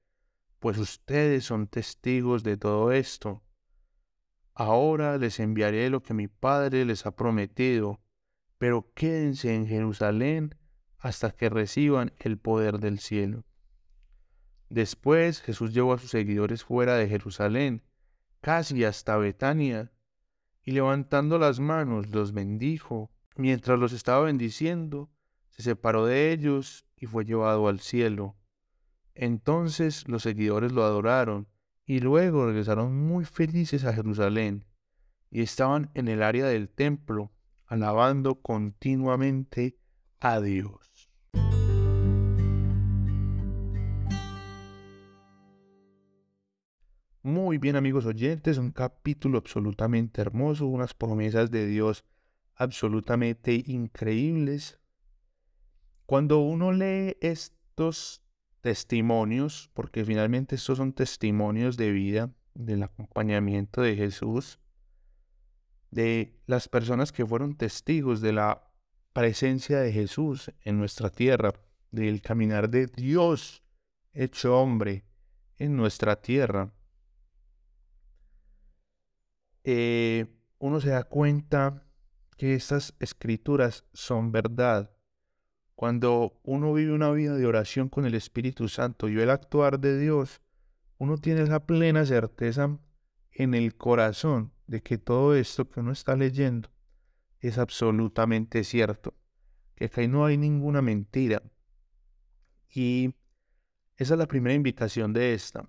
pues 0.59 0.77
ustedes 0.77 1.43
son 1.43 1.67
testigos 1.67 2.41
de 2.43 2.55
todo 2.55 2.93
esto. 2.93 3.43
Ahora 4.53 5.17
les 5.17 5.41
enviaré 5.41 5.89
lo 5.89 6.03
que 6.03 6.13
mi 6.13 6.29
Padre 6.29 6.85
les 6.85 7.05
ha 7.05 7.17
prometido, 7.17 7.99
pero 8.59 8.93
quédense 8.93 9.53
en 9.53 9.67
Jerusalén 9.67 10.55
hasta 10.97 11.31
que 11.31 11.49
reciban 11.49 12.13
el 12.19 12.37
poder 12.37 12.79
del 12.79 12.99
cielo. 12.99 13.43
Después 14.69 15.41
Jesús 15.41 15.73
llevó 15.73 15.91
a 15.91 15.97
sus 15.97 16.11
seguidores 16.11 16.63
fuera 16.63 16.95
de 16.95 17.09
Jerusalén, 17.09 17.83
casi 18.39 18.85
hasta 18.85 19.17
Betania, 19.17 19.91
y 20.65 20.71
levantando 20.71 21.37
las 21.37 21.59
manos 21.59 22.09
los 22.09 22.33
bendijo. 22.33 23.11
Mientras 23.37 23.79
los 23.79 23.93
estaba 23.93 24.25
bendiciendo, 24.25 25.09
se 25.49 25.61
separó 25.61 26.05
de 26.05 26.31
ellos 26.31 26.85
y 26.97 27.05
fue 27.05 27.23
llevado 27.23 27.67
al 27.67 27.79
cielo. 27.79 28.35
Entonces 29.13 30.07
los 30.07 30.23
seguidores 30.23 30.71
lo 30.71 30.83
adoraron 30.83 31.47
y 31.85 31.99
luego 31.99 32.47
regresaron 32.47 32.97
muy 32.97 33.25
felices 33.25 33.85
a 33.85 33.93
Jerusalén 33.93 34.65
y 35.29 35.41
estaban 35.41 35.91
en 35.93 36.07
el 36.07 36.23
área 36.23 36.47
del 36.47 36.69
templo 36.69 37.31
alabando 37.67 38.41
continuamente 38.41 39.77
a 40.19 40.39
Dios. 40.39 40.94
Muy 47.25 47.57
bien 47.57 47.75
amigos 47.75 48.05
oyentes, 48.05 48.59
un 48.59 48.69
capítulo 48.69 49.39
absolutamente 49.39 50.21
hermoso, 50.21 50.67
unas 50.67 50.93
promesas 50.93 51.49
de 51.49 51.65
Dios 51.65 52.05
absolutamente 52.53 53.63
increíbles. 53.65 54.79
Cuando 56.05 56.41
uno 56.41 56.71
lee 56.71 57.17
estos 57.21 58.21
testimonios, 58.61 59.71
porque 59.73 60.05
finalmente 60.05 60.53
estos 60.53 60.77
son 60.77 60.93
testimonios 60.93 61.77
de 61.77 61.91
vida, 61.91 62.31
del 62.53 62.83
acompañamiento 62.83 63.81
de 63.81 63.95
Jesús, 63.95 64.59
de 65.89 66.39
las 66.45 66.67
personas 66.67 67.11
que 67.11 67.25
fueron 67.25 67.55
testigos 67.55 68.21
de 68.21 68.33
la 68.33 68.71
presencia 69.13 69.79
de 69.79 69.91
Jesús 69.91 70.51
en 70.61 70.77
nuestra 70.77 71.09
tierra, 71.09 71.53
del 71.89 72.21
caminar 72.21 72.69
de 72.69 72.85
Dios 72.85 73.63
hecho 74.13 74.61
hombre 74.61 75.05
en 75.57 75.75
nuestra 75.75 76.21
tierra 76.21 76.71
eh, 79.67 80.27
uno 80.59 80.79
se 80.79 80.89
da 80.89 81.03
cuenta 81.03 81.83
que 82.37 82.53
estas 82.53 82.93
escrituras 82.99 83.83
son 83.93 84.31
verdad. 84.31 84.91
Cuando 85.73 86.39
uno 86.43 86.71
vive 86.71 86.93
una 86.93 87.09
vida 87.11 87.35
de 87.35 87.47
oración 87.47 87.89
con 87.89 88.05
el 88.05 88.13
Espíritu 88.13 88.69
Santo 88.69 89.09
y 89.09 89.19
el 89.19 89.31
actuar 89.31 89.79
de 89.79 89.99
Dios, 89.99 90.41
uno 90.99 91.17
tiene 91.17 91.41
esa 91.41 91.65
plena 91.65 92.05
certeza 92.05 92.77
en 93.31 93.55
el 93.55 93.75
corazón 93.75 94.53
de 94.67 94.83
que 94.83 94.99
todo 94.99 95.35
esto 95.35 95.67
que 95.67 95.79
uno 95.79 95.91
está 95.91 96.15
leyendo 96.15 96.69
es 97.39 97.57
absolutamente 97.57 98.63
cierto, 98.63 99.15
que 99.73 99.85
acá 99.85 100.07
no 100.07 100.25
hay 100.25 100.37
ninguna 100.37 100.83
mentira. 100.83 101.41
Y 102.69 103.15
esa 103.97 104.13
es 104.13 104.19
la 104.19 104.27
primera 104.27 104.53
invitación 104.53 105.11
de 105.11 105.33
esta. 105.33 105.67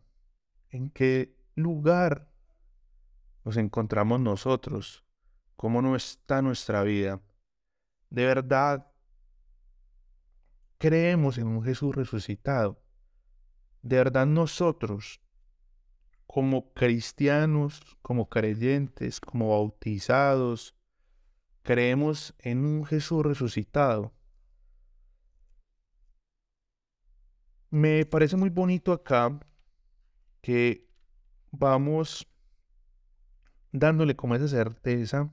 ¿En 0.68 0.90
qué 0.90 1.34
lugar 1.54 2.35
nos 3.46 3.56
encontramos 3.58 4.18
nosotros, 4.18 5.04
cómo 5.54 5.80
no 5.80 5.94
está 5.94 6.42
nuestra 6.42 6.82
vida. 6.82 7.22
De 8.10 8.26
verdad, 8.26 8.92
creemos 10.78 11.38
en 11.38 11.46
un 11.46 11.62
Jesús 11.62 11.94
resucitado. 11.94 12.82
De 13.82 13.98
verdad 13.98 14.26
nosotros, 14.26 15.20
como 16.26 16.72
cristianos, 16.74 17.80
como 18.02 18.28
creyentes, 18.28 19.20
como 19.20 19.50
bautizados, 19.50 20.74
creemos 21.62 22.34
en 22.40 22.64
un 22.64 22.84
Jesús 22.84 23.24
resucitado. 23.24 24.12
Me 27.70 28.04
parece 28.06 28.36
muy 28.36 28.50
bonito 28.50 28.92
acá 28.92 29.38
que 30.40 30.90
vamos 31.52 32.26
dándole 33.78 34.16
como 34.16 34.34
esa 34.34 34.48
certeza 34.48 35.30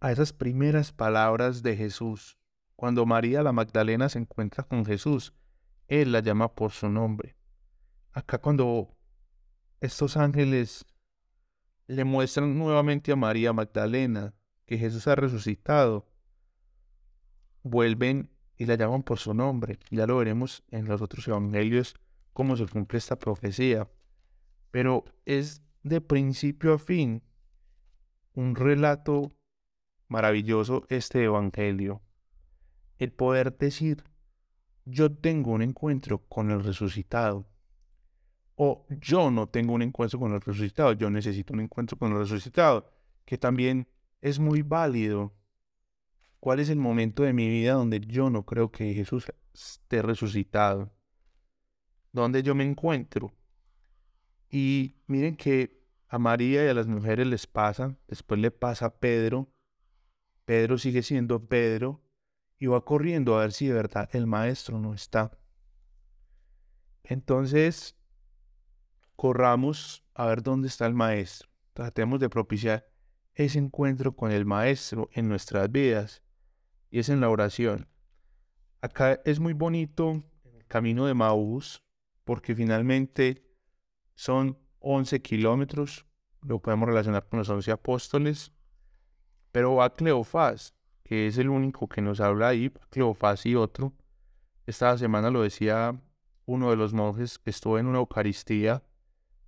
a 0.00 0.12
esas 0.12 0.32
primeras 0.32 0.92
palabras 0.92 1.62
de 1.62 1.76
Jesús. 1.76 2.38
Cuando 2.76 3.06
María 3.06 3.42
la 3.42 3.52
Magdalena 3.52 4.08
se 4.08 4.18
encuentra 4.18 4.64
con 4.64 4.84
Jesús, 4.84 5.32
Él 5.88 6.12
la 6.12 6.20
llama 6.20 6.54
por 6.54 6.72
su 6.72 6.90
nombre. 6.90 7.36
Acá 8.12 8.38
cuando 8.38 8.94
estos 9.80 10.16
ángeles 10.16 10.84
le 11.86 12.04
muestran 12.04 12.58
nuevamente 12.58 13.12
a 13.12 13.16
María 13.16 13.52
Magdalena 13.52 14.34
que 14.66 14.76
Jesús 14.76 15.06
ha 15.08 15.14
resucitado, 15.14 16.06
vuelven 17.62 18.30
y 18.56 18.66
la 18.66 18.74
llaman 18.74 19.02
por 19.02 19.18
su 19.18 19.32
nombre. 19.32 19.78
Ya 19.90 20.06
lo 20.06 20.18
veremos 20.18 20.62
en 20.70 20.86
los 20.86 21.00
otros 21.00 21.26
evangelios 21.28 21.94
cómo 22.34 22.56
se 22.56 22.66
cumple 22.66 22.98
esta 22.98 23.18
profecía. 23.18 23.88
Pero 24.74 25.04
es 25.24 25.62
de 25.84 26.00
principio 26.00 26.72
a 26.72 26.78
fin 26.80 27.22
un 28.32 28.56
relato 28.56 29.36
maravilloso 30.08 30.84
este 30.88 31.22
evangelio. 31.22 32.02
El 32.98 33.12
poder 33.12 33.56
decir, 33.56 34.02
yo 34.84 35.14
tengo 35.14 35.52
un 35.52 35.62
encuentro 35.62 36.26
con 36.26 36.50
el 36.50 36.64
resucitado. 36.64 37.46
O 38.56 38.84
yo 39.00 39.30
no 39.30 39.48
tengo 39.48 39.74
un 39.74 39.82
encuentro 39.82 40.18
con 40.18 40.32
el 40.32 40.40
resucitado, 40.40 40.92
yo 40.94 41.08
necesito 41.08 41.52
un 41.52 41.60
encuentro 41.60 41.96
con 41.96 42.10
el 42.10 42.18
resucitado, 42.18 42.90
que 43.24 43.38
también 43.38 43.86
es 44.22 44.40
muy 44.40 44.62
válido. 44.62 45.36
¿Cuál 46.40 46.58
es 46.58 46.68
el 46.68 46.78
momento 46.78 47.22
de 47.22 47.32
mi 47.32 47.48
vida 47.48 47.74
donde 47.74 48.00
yo 48.00 48.28
no 48.28 48.44
creo 48.44 48.72
que 48.72 48.92
Jesús 48.92 49.26
esté 49.54 50.02
resucitado? 50.02 50.92
¿Dónde 52.10 52.42
yo 52.42 52.56
me 52.56 52.64
encuentro? 52.64 53.32
Y 54.54 54.94
miren 55.08 55.34
que 55.34 55.82
a 56.06 56.16
María 56.16 56.64
y 56.64 56.68
a 56.68 56.74
las 56.74 56.86
mujeres 56.86 57.26
les 57.26 57.44
pasa, 57.44 57.98
después 58.06 58.38
le 58.38 58.52
pasa 58.52 58.86
a 58.86 58.94
Pedro, 58.94 59.52
Pedro 60.44 60.78
sigue 60.78 61.02
siendo 61.02 61.48
Pedro 61.48 62.04
y 62.60 62.66
va 62.66 62.84
corriendo 62.84 63.36
a 63.36 63.40
ver 63.40 63.52
si 63.52 63.66
de 63.66 63.74
verdad 63.74 64.08
el 64.12 64.28
maestro 64.28 64.78
no 64.78 64.94
está. 64.94 65.36
Entonces, 67.02 67.96
corramos 69.16 70.04
a 70.14 70.26
ver 70.26 70.44
dónde 70.44 70.68
está 70.68 70.86
el 70.86 70.94
maestro. 70.94 71.48
Tratemos 71.72 72.20
de 72.20 72.28
propiciar 72.28 72.86
ese 73.34 73.58
encuentro 73.58 74.14
con 74.14 74.30
el 74.30 74.44
maestro 74.44 75.10
en 75.14 75.28
nuestras 75.28 75.68
vidas 75.72 76.22
y 76.92 77.00
es 77.00 77.08
en 77.08 77.20
la 77.20 77.28
oración. 77.28 77.88
Acá 78.80 79.20
es 79.24 79.40
muy 79.40 79.52
bonito 79.52 80.22
el 80.44 80.64
camino 80.68 81.06
de 81.06 81.14
Maús 81.14 81.82
porque 82.22 82.54
finalmente 82.54 83.44
son 84.14 84.58
11 84.80 85.22
kilómetros, 85.22 86.06
lo 86.42 86.60
podemos 86.60 86.88
relacionar 86.88 87.26
con 87.28 87.38
los 87.38 87.48
11 87.48 87.72
apóstoles, 87.72 88.52
pero 89.50 89.76
va 89.76 89.94
Cleofás, 89.94 90.74
que 91.02 91.26
es 91.26 91.38
el 91.38 91.48
único 91.48 91.88
que 91.88 92.02
nos 92.02 92.20
habla 92.20 92.48
ahí, 92.48 92.70
Cleofás 92.90 93.46
y 93.46 93.54
otro. 93.54 93.92
Esta 94.66 94.96
semana 94.98 95.30
lo 95.30 95.42
decía 95.42 96.00
uno 96.46 96.70
de 96.70 96.76
los 96.76 96.92
monjes 96.92 97.38
que 97.38 97.50
estuvo 97.50 97.78
en 97.78 97.86
una 97.86 97.98
Eucaristía. 97.98 98.82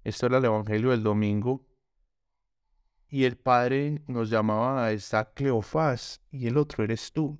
Esto 0.04 0.26
era 0.26 0.38
el 0.38 0.44
Evangelio 0.44 0.90
del 0.90 1.02
domingo. 1.02 1.66
Y 3.08 3.24
el 3.24 3.36
Padre 3.36 4.02
nos 4.06 4.30
llamaba 4.30 4.84
a 4.84 4.92
esta 4.92 5.32
Cleofás 5.32 6.20
y 6.30 6.46
el 6.46 6.56
otro 6.56 6.84
eres 6.84 7.12
tú. 7.12 7.38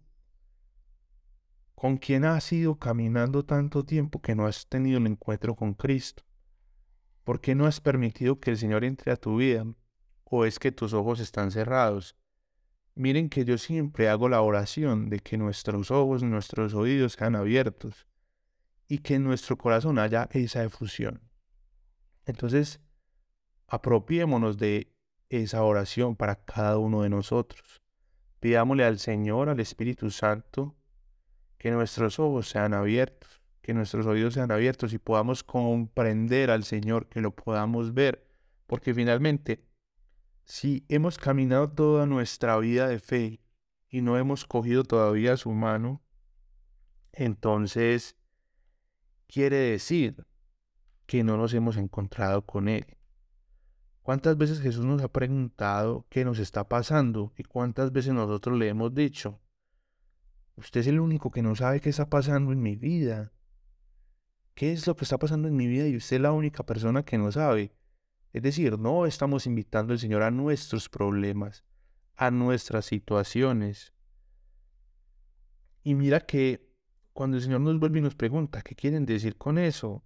¿Con 1.75 1.99
quién 1.99 2.25
has 2.25 2.53
ido 2.53 2.79
caminando 2.79 3.45
tanto 3.45 3.85
tiempo 3.85 4.23
que 4.23 4.35
no 4.35 4.47
has 4.47 4.67
tenido 4.67 4.99
un 4.99 5.07
encuentro 5.07 5.55
con 5.55 5.75
Cristo? 5.75 6.23
¿Por 7.27 7.41
qué 7.41 7.57
no 7.57 7.67
has 7.67 7.81
permitido 7.81 8.39
que 8.39 8.53
el 8.53 8.57
Señor 8.57 8.85
entre 8.85 9.11
a 9.11 9.17
tu 9.17 9.39
vida? 9.39 9.67
¿O 10.23 10.45
es 10.45 10.61
que 10.61 10.71
tus 10.71 10.93
ojos 10.93 11.19
están 11.19 11.51
cerrados? 11.51 12.15
Miren 12.95 13.31
que 13.31 13.45
yo 13.45 13.59
siempre 13.59 14.09
hago 14.09 14.29
la 14.29 14.43
oración 14.43 15.11
de 15.11 15.19
que 15.19 15.37
nuestros 15.37 15.91
ojos, 15.91 16.23
nuestros 16.23 16.73
oídos 16.75 17.15
sean 17.15 17.35
abiertos 17.35 18.07
y 18.87 18.99
que 18.99 19.17
en 19.17 19.25
nuestro 19.25 19.59
corazón 19.59 19.99
haya 19.99 20.29
esa 20.31 20.63
efusión. 20.63 21.21
Entonces, 22.27 22.79
apropiémonos 23.67 24.57
de 24.57 24.95
esa 25.29 25.65
oración 25.65 26.15
para 26.15 26.45
cada 26.45 26.79
uno 26.79 27.03
de 27.03 27.09
nosotros. 27.09 27.83
Pidámosle 28.39 28.85
al 28.85 29.01
Señor, 29.01 29.49
al 29.49 29.59
Espíritu 29.59 30.13
Santo, 30.13 30.77
que 31.59 31.73
nuestros 31.73 32.21
ojos 32.21 32.49
sean 32.49 32.73
abiertos, 32.73 33.43
que 33.67 33.75
nuestros 33.75 34.07
oídos 34.07 34.35
sean 34.35 34.53
abiertos 34.53 34.93
y 34.93 34.99
podamos 34.99 35.43
comprender 35.43 36.53
al 36.53 36.63
Señor, 36.63 37.09
que 37.09 37.21
lo 37.21 37.35
podamos 37.35 37.95
ver, 37.95 38.25
porque 38.69 38.95
finalmente 38.95 39.67
si 40.45 40.87
hemos 40.89 41.19
caminado 41.19 41.69
toda 41.73 42.07
nuestra 42.07 42.57
vida 42.59 42.87
de 42.87 43.01
fe 43.01 43.41
y 43.89 44.03
no 44.03 44.19
hemos 44.19 44.45
cogido 44.45 44.85
todavía 44.85 45.37
su 45.37 45.51
mano, 45.51 46.01
entonces 47.13 48.17
quiere 49.27 49.57
decir 49.57 50.25
que 51.07 51.25
no 51.25 51.37
nos 51.37 51.53
hemos 51.53 51.77
encontrado 51.77 52.47
con 52.47 52.69
Él. 52.69 52.87
¿Cuántas 54.03 54.39
veces 54.39 54.61
Jesús 54.61 54.85
nos 54.85 55.03
ha 55.03 55.09
preguntado 55.09 56.07
qué 56.09 56.25
nos 56.25 56.39
está 56.39 56.69
pasando 56.69 57.33
y 57.37 57.43
cuántas 57.43 57.91
veces 57.91 58.15
nosotros 58.15 58.57
le 58.57 58.69
hemos 58.69 58.95
dicho, 58.95 59.41
usted 60.55 60.83
es 60.83 60.87
el 60.87 61.01
único 61.01 61.33
que 61.33 61.43
no 61.43 61.57
sabe 61.57 61.81
qué 61.81 61.89
está 61.89 62.09
pasando 62.09 62.53
en 62.53 62.63
mi 62.63 62.77
vida? 62.77 63.33
¿Qué 64.57 64.73
es 64.73 64.87
lo 64.87 64.97
que 64.97 65.05
está 65.05 65.19
pasando 65.19 65.49
en 65.49 65.57
mi 65.57 65.67
vida 65.67 65.87
y 65.87 65.99
usted 65.99 66.17
es 66.17 66.23
la 66.23 66.33
única 66.33 66.65
persona 66.65 67.05
que 67.05 67.19
no 67.19 67.31
sabe? 67.31 67.77
Es 68.33 68.43
decir, 68.43 68.79
no 68.79 69.05
estamos 69.05 69.47
invitando 69.47 69.93
al 69.93 69.99
Señor 69.99 70.23
a 70.23 70.31
nuestros 70.31 70.89
problemas, 70.89 71.63
a 72.17 72.31
nuestras 72.31 72.87
situaciones. 72.87 73.93
Y 75.85 75.95
mira 75.95 76.21
que 76.21 76.75
cuando 77.13 77.37
el 77.37 77.43
Señor 77.43 77.61
nos 77.61 77.79
vuelve 77.79 77.99
y 77.99 78.03
nos 78.03 78.15
pregunta, 78.15 78.63
¿qué 78.63 78.75
quieren 78.75 79.05
decir 79.05 79.37
con 79.37 79.59
eso? 79.59 80.03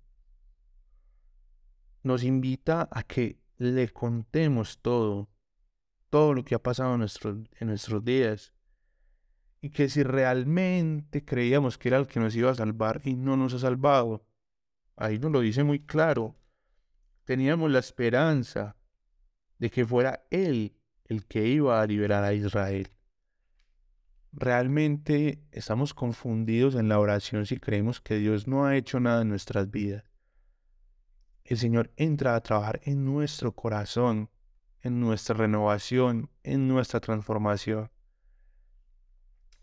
Nos 2.02 2.24
invita 2.24 2.88
a 2.90 3.04
que 3.04 3.40
le 3.56 3.88
contemos 3.90 4.80
todo, 4.82 5.30
todo 6.08 6.34
lo 6.34 6.44
que 6.44 6.56
ha 6.56 6.62
pasado 6.62 6.94
en 6.94 6.98
nuestros, 7.68 8.04
días. 8.04 8.52
Y 9.60 9.70
que 9.70 9.88
si 9.88 10.02
realmente 10.02 11.24
creíamos 11.24 11.78
que 11.78 11.86
era 11.86 11.98
el 11.98 12.08
que 12.08 12.18
nos 12.18 12.34
iba 12.34 12.50
a 12.50 12.54
salvar 12.56 13.00
y 13.04 13.14
no 13.14 13.36
nos 13.36 13.54
ha 13.54 13.60
salvado, 13.60 14.26
ahí 15.00 15.18
nos 15.18 15.32
lo 15.32 15.40
dice 15.40 15.64
muy 15.64 15.80
claro, 15.80 16.36
teníamos 17.24 17.70
la 17.70 17.78
esperanza 17.78 18.76
de 19.58 19.70
que 19.70 19.84
fuera 19.84 20.24
Él 20.30 20.76
el 21.04 21.26
que 21.26 21.46
iba 21.46 21.80
a 21.80 21.86
liberar 21.86 22.22
a 22.22 22.34
Israel. 22.34 22.88
Realmente 24.32 25.42
estamos 25.50 25.92
confundidos 25.92 26.76
en 26.76 26.88
la 26.88 27.00
oración 27.00 27.46
si 27.46 27.58
creemos 27.58 28.00
que 28.00 28.16
Dios 28.16 28.46
no 28.46 28.64
ha 28.64 28.76
hecho 28.76 29.00
nada 29.00 29.22
en 29.22 29.28
nuestras 29.28 29.70
vidas. 29.70 30.04
El 31.42 31.56
Señor 31.56 31.90
entra 31.96 32.36
a 32.36 32.42
trabajar 32.42 32.80
en 32.84 33.04
nuestro 33.04 33.56
corazón, 33.56 34.30
en 34.82 35.00
nuestra 35.00 35.34
renovación, 35.34 36.30
en 36.44 36.68
nuestra 36.68 37.00
transformación. 37.00 37.90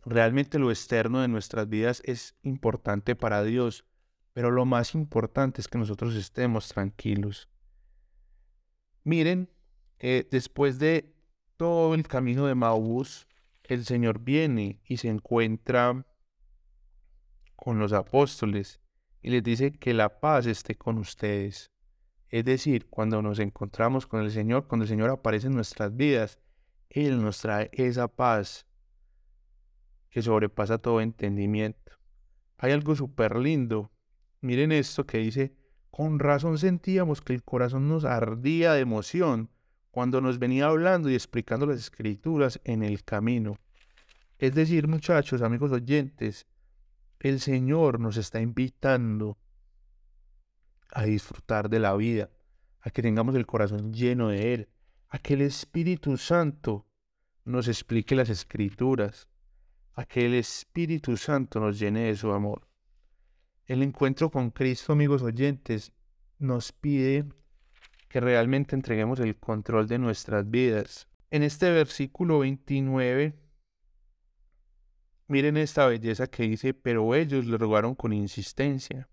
Realmente 0.04 0.60
lo 0.60 0.72
externo 0.72 1.22
de 1.22 1.28
nuestras 1.28 1.70
vidas 1.70 2.02
es 2.06 2.36
importante 2.42 3.16
para 3.16 3.44
Dios, 3.44 3.86
pero 4.38 4.52
lo 4.52 4.66
más 4.66 4.94
importante 4.94 5.62
es 5.62 5.68
que 5.68 5.80
nosotros 5.80 6.14
estemos 6.14 6.68
tranquilos. 6.68 7.50
Miren, 9.04 9.50
eh, 9.98 10.28
después 10.30 10.78
de 10.78 11.12
todo 11.56 11.96
el 11.96 12.08
camino 12.08 12.46
de 12.46 12.54
Maús, 12.54 13.28
el 13.64 13.84
Señor 13.84 14.20
viene 14.20 14.80
y 14.86 14.98
se 14.98 15.08
encuentra 15.08 16.06
con 17.56 17.80
los 17.80 17.94
apóstoles 17.94 18.80
y 19.24 19.32
les 19.32 19.42
dice 19.42 19.72
que 19.72 19.96
la 19.96 20.20
paz 20.20 20.46
esté 20.46 20.76
con 20.76 21.00
ustedes. 21.00 21.72
Es 22.30 22.46
decir, 22.46 22.88
cuando 22.92 23.24
nos 23.24 23.40
encontramos 23.40 24.06
con 24.06 24.22
el 24.22 24.30
Señor, 24.30 24.68
cuando 24.68 24.84
el 24.84 24.90
Señor 24.90 25.10
aparece 25.10 25.48
en 25.48 25.56
nuestras 25.56 25.96
vidas, 25.96 26.38
Él 26.92 27.24
nos 27.24 27.40
trae 27.40 27.72
esa 27.74 28.08
paz 28.08 28.68
que 30.12 30.22
sobrepasa 30.22 30.78
todo 30.78 31.02
entendimiento. 31.02 31.94
Hay 32.60 32.72
algo 32.72 32.96
súper 32.96 33.36
lindo. 33.36 33.92
Miren 34.42 34.72
esto 34.72 35.06
que 35.06 35.20
dice 35.20 35.54
con 35.90 36.20
razón 36.20 36.60
sentíamos 36.60 37.22
que 37.22 37.34
el 37.34 37.44
corazón 37.44 37.88
nos 37.88 38.06
ardía 38.06 38.74
de 38.74 38.82
emoción 38.82 39.50
cuando 39.90 40.22
nos 40.22 40.38
venía 40.38 40.68
hablando 40.68 41.10
y 41.10 41.16
explicando 41.16 41.66
las 41.66 41.80
escrituras 41.80 42.62
en 42.64 42.84
el 42.84 43.04
camino. 43.04 43.58
Es 44.38 44.54
decir, 44.54 44.88
muchachos, 44.88 45.42
amigos 45.42 45.72
oyentes, 45.72 46.46
el 47.20 47.40
Señor 47.40 48.00
nos 48.00 48.18
está 48.18 48.40
invitando 48.40 49.40
a 50.92 51.04
disfrutar 51.04 51.68
de 51.68 51.80
la 51.80 51.96
vida, 51.96 52.30
a 52.82 52.92
que 52.92 53.02
tengamos 53.02 53.34
el 53.34 53.48
corazón 53.48 53.92
lleno 53.92 54.30
de 54.30 54.54
Él, 54.54 54.70
a 55.10 55.18
que 55.18 55.34
el 55.34 55.42
Espíritu 55.42 56.16
Santo 56.18 56.86
nos 57.44 57.68
explique 57.68 58.14
las 58.14 58.30
escrituras, 58.30 59.28
a 59.96 60.06
que 60.06 60.28
el 60.28 60.36
Espíritu 60.36 61.18
Santo 61.18 61.60
nos 61.60 61.80
llene 61.80 62.02
de 62.02 62.16
su 62.16 62.32
amor. 62.32 62.67
El 63.68 63.84
encuentro 63.84 64.32
con 64.32 64.50
Cristo, 64.52 64.94
amigos 64.94 65.22
oyentes, 65.22 65.92
nos 66.40 66.72
pide 66.72 67.26
que 68.08 68.22
realmente 68.22 68.78
entreguemos 68.78 69.20
el 69.20 69.36
control 69.36 69.90
de 69.90 70.00
nuestras 70.00 70.50
vidas. 70.50 71.10
En 71.32 71.44
este 71.44 71.70
versículo 71.72 72.40
29, 72.40 73.38
miren 75.28 75.58
esta 75.58 75.86
belleza 75.86 76.28
que 76.28 76.44
dice, 76.44 76.74
pero 76.74 77.14
ellos 77.14 77.46
le 77.46 77.58
rogaron 77.58 77.94
con 77.94 78.14
insistencia, 78.14 79.10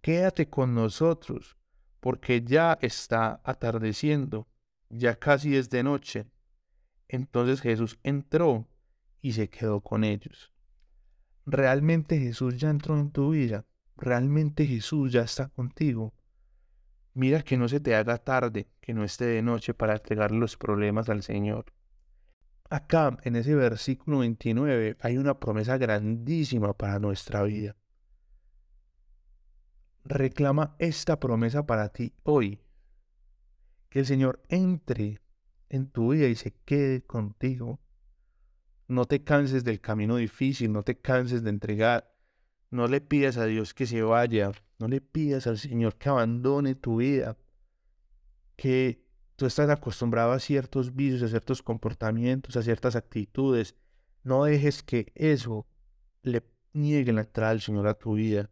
quédate 0.00 0.48
con 0.48 0.74
nosotros, 0.74 1.58
porque 2.00 2.42
ya 2.42 2.78
está 2.80 3.42
atardeciendo, 3.44 4.48
ya 4.88 5.14
casi 5.16 5.56
es 5.56 5.68
de 5.68 5.82
noche. 5.82 6.24
Entonces 7.06 7.60
Jesús 7.60 7.98
entró 8.02 8.66
y 9.20 9.32
se 9.32 9.50
quedó 9.50 9.82
con 9.82 10.04
ellos. 10.04 10.54
Realmente 11.44 12.18
Jesús 12.18 12.56
ya 12.56 12.70
entró 12.70 12.98
en 12.98 13.10
tu 13.10 13.32
vida, 13.32 13.66
realmente 13.96 14.66
Jesús 14.66 15.12
ya 15.12 15.22
está 15.22 15.48
contigo. 15.48 16.14
Mira 17.14 17.42
que 17.42 17.56
no 17.56 17.68
se 17.68 17.80
te 17.80 17.94
haga 17.94 18.18
tarde, 18.18 18.68
que 18.80 18.92
no 18.92 19.04
esté 19.04 19.26
de 19.26 19.42
noche 19.42 19.72
para 19.72 19.94
entregar 19.94 20.32
los 20.32 20.56
problemas 20.56 21.08
al 21.08 21.22
Señor. 21.22 21.66
Acá, 22.70 23.16
en 23.22 23.36
ese 23.36 23.54
versículo 23.54 24.18
29, 24.18 24.96
hay 25.00 25.16
una 25.16 25.38
promesa 25.38 25.78
grandísima 25.78 26.72
para 26.72 26.98
nuestra 26.98 27.42
vida. 27.44 27.76
Reclama 30.04 30.74
esta 30.78 31.20
promesa 31.20 31.66
para 31.66 31.90
ti 31.90 32.12
hoy. 32.24 32.60
Que 33.90 34.00
el 34.00 34.06
Señor 34.06 34.42
entre 34.48 35.20
en 35.68 35.88
tu 35.90 36.12
vida 36.12 36.26
y 36.26 36.34
se 36.34 36.52
quede 36.64 37.02
contigo. 37.02 37.80
No 38.88 39.04
te 39.04 39.22
canses 39.22 39.62
del 39.62 39.80
camino 39.80 40.16
difícil, 40.16 40.72
no 40.72 40.82
te 40.82 40.98
canses 40.98 41.42
de 41.42 41.50
entregar. 41.50 42.13
No 42.74 42.88
le 42.88 43.00
pidas 43.00 43.36
a 43.36 43.44
Dios 43.44 43.72
que 43.72 43.86
se 43.86 44.02
vaya, 44.02 44.50
no 44.80 44.88
le 44.88 45.00
pidas 45.00 45.46
al 45.46 45.58
Señor 45.58 45.94
que 45.94 46.08
abandone 46.08 46.74
tu 46.74 46.96
vida, 46.96 47.36
que 48.56 49.00
tú 49.36 49.46
estás 49.46 49.70
acostumbrado 49.70 50.32
a 50.32 50.40
ciertos 50.40 50.92
vicios, 50.92 51.22
a 51.22 51.28
ciertos 51.28 51.62
comportamientos, 51.62 52.56
a 52.56 52.64
ciertas 52.64 52.96
actitudes. 52.96 53.76
No 54.24 54.42
dejes 54.42 54.82
que 54.82 55.12
eso 55.14 55.68
le 56.22 56.42
niegue 56.72 57.12
la 57.12 57.20
entrada 57.20 57.52
al 57.52 57.60
Señor 57.60 57.86
a 57.86 57.94
tu 57.94 58.14
vida. 58.14 58.50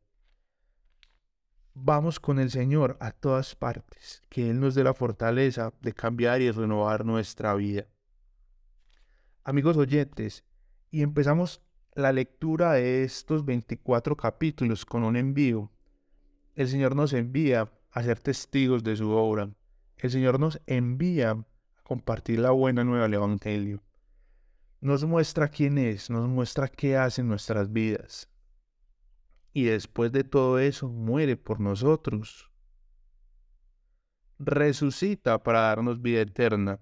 Vamos 1.75 2.21
con 2.21 2.39
el 2.39 2.53
Señor 2.53 2.97
a 3.01 3.11
todas 3.11 3.57
partes, 3.57 4.23
que 4.29 4.51
Él 4.51 4.61
nos 4.61 4.77
dé 4.77 4.85
la 4.85 4.95
fortaleza 4.95 5.75
de 5.81 5.95
cambiar 5.95 6.41
y 6.43 6.53
renovar 6.53 7.05
nuestra 7.05 7.57
vida. 7.57 7.89
Amigos 9.43 9.77
oyentes, 9.77 10.45
y 10.93 11.03
empezamos 11.03 11.61
la 11.95 12.13
lectura 12.13 12.73
de 12.73 13.05
estos 13.05 13.45
24 13.45 14.17
capítulos 14.17 14.85
con 14.85 15.05
un 15.05 15.17
envío 15.17 15.71
el 16.55 16.69
Señor 16.69 16.95
nos 16.95 17.15
envía 17.15 17.73
a 17.91 18.03
ser 18.03 18.19
testigos 18.21 18.85
de 18.85 18.97
su 18.97 19.11
obra. 19.11 19.51
El 19.97 20.11
Señor 20.11 20.39
nos 20.39 20.61
envía 20.67 21.31
a 21.31 21.47
compartir 21.83 22.41
la 22.41 22.51
buena 22.51 22.85
nueva 22.85 23.05
del 23.05 23.15
Evangelio. 23.15 23.83
Nos 24.81 25.05
muestra 25.05 25.49
quién 25.49 25.79
es, 25.79 26.11
nos 26.11 26.29
muestra 26.29 26.69
qué 26.69 26.97
hace 26.97 27.23
en 27.23 27.29
nuestras 27.29 27.73
vidas. 27.73 28.29
Y 29.55 29.65
después 29.65 30.13
de 30.13 30.25
todo 30.25 30.59
eso, 30.59 30.89
muere 30.89 31.37
por 31.37 31.61
nosotros. 31.61 32.51
Resucita 34.39 35.43
para 35.43 35.61
darnos 35.61 36.03
vida 36.03 36.21
eterna. 36.21 36.81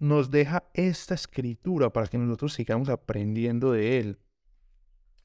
Nos 0.00 0.30
deja 0.32 0.68
esta 0.74 1.14
escritura 1.14 1.92
para 1.92 2.08
que 2.08 2.18
nosotros 2.18 2.54
sigamos 2.54 2.88
aprendiendo 2.88 3.70
de 3.70 4.00
Él. 4.00 4.18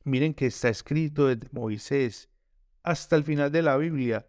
Miren 0.04 0.36
que 0.36 0.46
está 0.46 0.70
escrito 0.70 1.26
desde 1.26 1.50
Moisés 1.52 2.30
hasta 2.84 3.16
el 3.16 3.24
final 3.24 3.52
de 3.52 3.64
la 3.64 3.78
Biblia. 3.78 4.28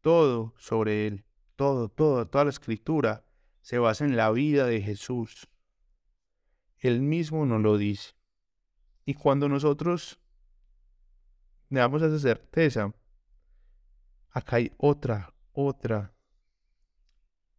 Todo 0.00 0.54
sobre 0.58 1.06
él, 1.06 1.24
todo, 1.54 1.88
todo, 1.88 2.26
toda 2.26 2.44
la 2.44 2.50
escritura 2.50 3.24
se 3.60 3.78
basa 3.78 4.04
en 4.04 4.16
la 4.16 4.32
vida 4.32 4.66
de 4.66 4.80
Jesús. 4.80 5.48
Él 6.78 7.00
mismo 7.00 7.46
nos 7.46 7.60
lo 7.60 7.76
dice. 7.76 8.14
Y 9.04 9.14
cuando 9.14 9.48
nosotros 9.48 10.18
le 11.68 11.78
damos 11.78 12.02
esa 12.02 12.18
certeza, 12.18 12.92
acá 14.30 14.56
hay 14.56 14.72
otra, 14.78 15.32
otra, 15.52 16.14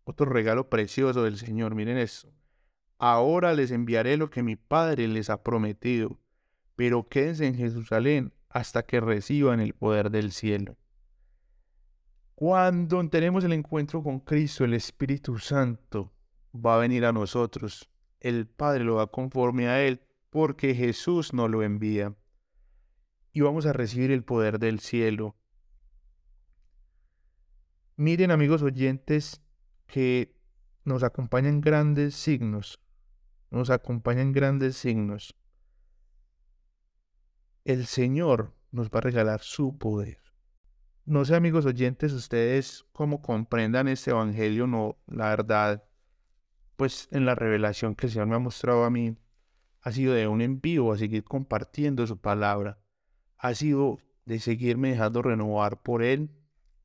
otro 0.10 0.26
regalo 0.26 0.70
precioso 0.70 1.24
del 1.24 1.38
Señor. 1.38 1.76
Miren 1.76 1.98
esto. 1.98 2.32
Ahora 2.98 3.54
les 3.54 3.72
enviaré 3.72 4.18
lo 4.18 4.30
que 4.30 4.44
mi 4.44 4.56
Padre 4.56 5.08
les 5.08 5.30
ha 5.30 5.44
prometido 5.44 6.20
pero 6.80 7.10
quédense 7.10 7.46
en 7.46 7.56
Jerusalén 7.56 8.34
hasta 8.48 8.84
que 8.84 9.02
reciban 9.02 9.60
el 9.60 9.74
poder 9.74 10.12
del 10.12 10.32
cielo. 10.32 10.78
Cuando 12.36 13.06
tenemos 13.10 13.44
el 13.44 13.52
encuentro 13.52 14.02
con 14.02 14.22
Cristo, 14.22 14.64
el 14.64 14.74
Espíritu 14.74 15.40
Santo 15.40 16.14
va 16.56 16.76
a 16.76 16.78
venir 16.78 17.04
a 17.04 17.12
nosotros. 17.12 17.90
El 18.22 18.48
Padre 18.48 18.86
lo 18.86 18.96
va 18.96 19.08
conforme 19.08 19.68
a 19.68 19.84
Él 19.86 20.00
porque 20.30 20.74
Jesús 20.74 21.34
nos 21.34 21.50
lo 21.50 21.64
envía. 21.64 22.16
Y 23.34 23.42
vamos 23.42 23.66
a 23.66 23.74
recibir 23.74 24.12
el 24.12 24.24
poder 24.24 24.58
del 24.58 24.80
cielo. 24.80 25.36
Miren 27.98 28.32
amigos 28.32 28.62
oyentes 28.62 29.42
que 29.90 30.34
nos 30.86 31.04
acompañan 31.04 31.60
grandes 31.60 32.16
signos. 32.16 32.80
Nos 33.52 33.70
acompañan 33.70 34.32
grandes 34.32 34.78
signos 34.78 35.36
el 37.66 37.86
Señor 37.86 38.54
nos 38.72 38.90
va 38.90 38.98
a 38.98 39.02
regalar 39.02 39.42
su 39.42 39.78
poder. 39.78 40.18
No 41.06 41.24
sé, 41.24 41.36
amigos 41.36 41.68
oyentes, 41.68 42.14
ustedes 42.14 42.86
cómo 42.94 43.22
comprendan 43.22 43.88
este 43.88 44.10
Evangelio, 44.10 44.66
no, 44.66 44.98
la 45.06 45.30
verdad, 45.30 45.84
pues 46.76 47.08
en 47.12 47.26
la 47.26 47.36
revelación 47.36 47.94
que 47.94 48.08
el 48.08 48.12
Señor 48.12 48.28
me 48.28 48.36
ha 48.36 48.40
mostrado 48.40 48.86
a 48.86 48.90
mí, 48.90 49.16
ha 49.82 49.92
sido 49.92 50.14
de 50.14 50.28
un 50.28 50.42
envío 50.42 50.92
a 50.92 50.98
seguir 50.98 51.24
compartiendo 51.24 52.08
su 52.08 52.18
palabra, 52.18 52.80
ha 53.38 53.54
sido 53.54 54.00
de 54.26 54.40
seguirme 54.40 54.90
dejando 54.90 55.22
renovar 55.22 55.84
por 55.84 56.02
Él, 56.02 56.32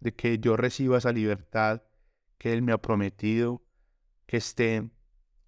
de 0.00 0.14
que 0.14 0.38
yo 0.38 0.56
reciba 0.56 0.98
esa 0.98 1.12
libertad 1.12 1.82
que 2.38 2.52
Él 2.52 2.62
me 2.62 2.72
ha 2.72 2.78
prometido, 2.78 3.62
que 4.26 4.36
esté 4.38 4.88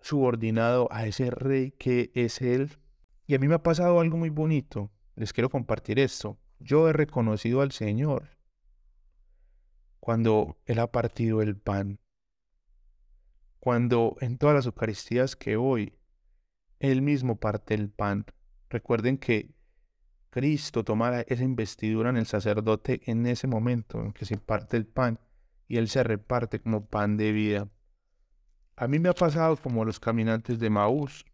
subordinado 0.01 0.89
a 0.91 1.07
ese 1.07 1.31
rey 1.31 1.73
que 1.73 2.11
es 2.15 2.41
Él. 2.41 2.79
Y 3.27 3.35
a 3.35 3.39
mí 3.39 3.49
me 3.49 3.55
ha 3.55 3.63
pasado 3.63 4.01
algo 4.01 4.17
muy 4.17 4.31
bonito 4.31 4.91
les 5.17 5.33
quiero 5.33 5.49
compartir 5.51 5.99
esto. 5.99 6.39
Yo 6.61 6.89
he 6.89 6.93
reconocido 6.93 7.63
al 7.63 7.73
Señor 7.73 8.37
cuando 9.99 10.59
Él 10.67 10.79
ha 10.79 10.93
partido 10.93 11.43
el 11.43 11.57
pan, 11.57 11.99
cuando 13.59 14.17
en 14.21 14.39
todas 14.39 14.55
las 14.55 14.67
Eucaristías 14.67 15.35
que 15.35 15.57
voy, 15.57 15.99
Él 16.79 17.03
mismo 17.03 17.37
parte 17.37 17.75
el 17.75 17.91
pan. 17.91 18.27
Recuerden 18.69 19.19
que 19.19 19.55
Cristo 20.31 20.85
toma 20.85 21.23
esa 21.23 21.43
investidura 21.43 22.11
en 22.11 22.19
el 22.19 22.27
sacerdote 22.27 23.01
en 23.07 23.27
ese 23.27 23.47
momento 23.47 24.01
en 24.01 24.13
que 24.13 24.27
se 24.27 24.37
parte 24.37 24.77
el 24.77 24.87
pan 24.87 25.19
y 25.69 25.77
Él 25.79 25.89
se 25.89 26.03
reparte 26.03 26.61
como 26.61 26.87
pan 26.87 27.17
de 27.17 27.33
vida. 27.33 27.69
A 28.77 28.89
mí 28.89 28.99
me 28.99 29.09
ha 29.09 29.15
pasado 29.15 29.57
como 29.57 29.83
a 29.83 29.87
los 29.87 29.99
caminantes 29.99 30.59
de 30.59 30.71
Maús, 30.71 31.25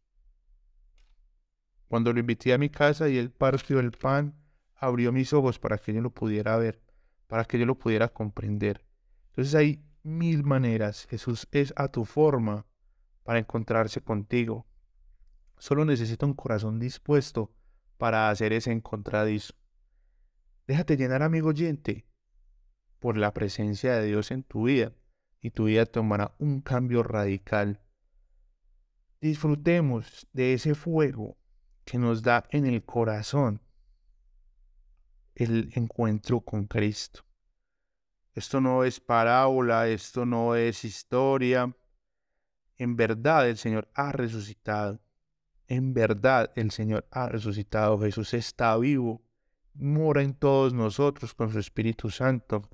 cuando 1.93 2.11
lo 2.15 2.21
invité 2.21 2.55
a 2.55 2.59
mi 2.59 2.71
casa 2.71 3.11
y 3.11 3.19
él 3.19 3.31
partió 3.31 3.79
el 3.79 3.93
pan, 3.93 4.35
abrió 4.77 5.13
mis 5.13 5.35
ojos 5.35 5.59
para 5.59 5.77
que 5.77 5.93
yo 5.93 6.01
lo 6.01 6.09
pudiera 6.09 6.57
ver, 6.57 6.81
para 7.27 7.45
que 7.45 7.59
yo 7.59 7.67
lo 7.67 7.79
pudiera 7.79 8.09
comprender. 8.09 8.83
Entonces 9.27 9.55
hay 9.55 9.85
mil 10.03 10.43
maneras. 10.43 11.07
Jesús 11.11 11.47
es 11.53 11.75
a 11.77 11.89
tu 11.89 12.07
forma 12.07 12.65
para 13.25 13.41
encontrarse 13.41 14.01
contigo. 14.01 14.67
Solo 15.59 15.85
necesita 15.85 16.25
un 16.25 16.33
corazón 16.33 16.79
dispuesto 16.79 17.53
para 17.99 18.31
hacer 18.31 18.55
ese 18.55 18.73
encontradizo. 18.73 19.53
Déjate 20.67 20.97
llenar, 20.97 21.23
amigo 21.23 21.51
oyente, 21.51 22.07
por 23.03 23.19
la 23.19 23.35
presencia 23.35 23.97
de 23.97 24.07
Dios 24.07 24.31
en 24.31 24.45
tu 24.45 24.67
vida 24.67 24.93
y 25.41 25.51
tu 25.51 25.65
vida 25.65 25.87
tomará 25.87 26.37
un 26.39 26.61
cambio 26.61 27.03
radical. 27.03 27.81
Disfrutemos 29.21 30.29
de 30.33 30.55
ese 30.55 30.77
fuego 30.77 31.37
que 31.85 31.99
nos 31.99 32.23
da 32.23 32.45
en 32.51 32.65
el 32.65 32.85
corazón 32.85 33.61
el 35.35 35.73
encuentro 35.75 36.43
con 36.43 36.67
Cristo. 36.67 37.25
Esto 38.35 38.61
no 38.61 38.85
es 38.85 39.01
parábola, 39.01 39.89
esto 39.89 40.25
no 40.25 40.55
es 40.55 40.85
historia. 40.85 41.77
En 42.79 42.95
verdad 42.95 43.49
el 43.49 43.59
Señor 43.59 43.89
ha 43.95 44.13
resucitado 44.13 45.01
En 45.67 45.93
verdad, 45.93 46.53
el 46.55 46.71
Señor 46.71 47.09
ha 47.11 47.29
resucitado, 47.29 47.99
Jesús 47.99 48.33
está 48.35 48.77
vivo, 48.77 49.25
mora 49.75 50.23
en 50.23 50.35
todos 50.35 50.73
nosotros 50.73 51.35
con 51.35 51.51
su 51.51 51.59
Espíritu 51.59 52.09
Santo 52.09 52.71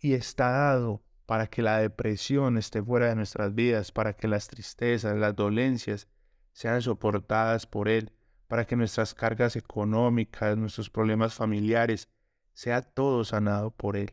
y 0.00 0.14
está 0.14 0.50
dado 0.50 1.02
para 1.26 1.46
que 1.46 1.62
la 1.62 1.78
depresión 1.78 2.58
esté 2.58 2.82
fuera 2.82 3.08
de 3.08 3.14
nuestras 3.14 3.54
vidas, 3.54 3.92
para 3.92 4.14
que 4.14 4.26
las 4.26 4.48
tristezas, 4.48 5.16
las 5.16 5.36
dolencias 5.36 6.08
sean 6.52 6.82
soportadas 6.82 7.66
por 7.66 7.88
Él, 7.88 8.12
para 8.48 8.66
que 8.66 8.74
nuestras 8.74 9.14
cargas 9.14 9.54
económicas, 9.54 10.56
nuestros 10.56 10.90
problemas 10.90 11.34
familiares, 11.34 12.08
sea 12.52 12.82
todo 12.82 13.24
sanado 13.24 13.70
por 13.70 13.96
Él. 13.96 14.12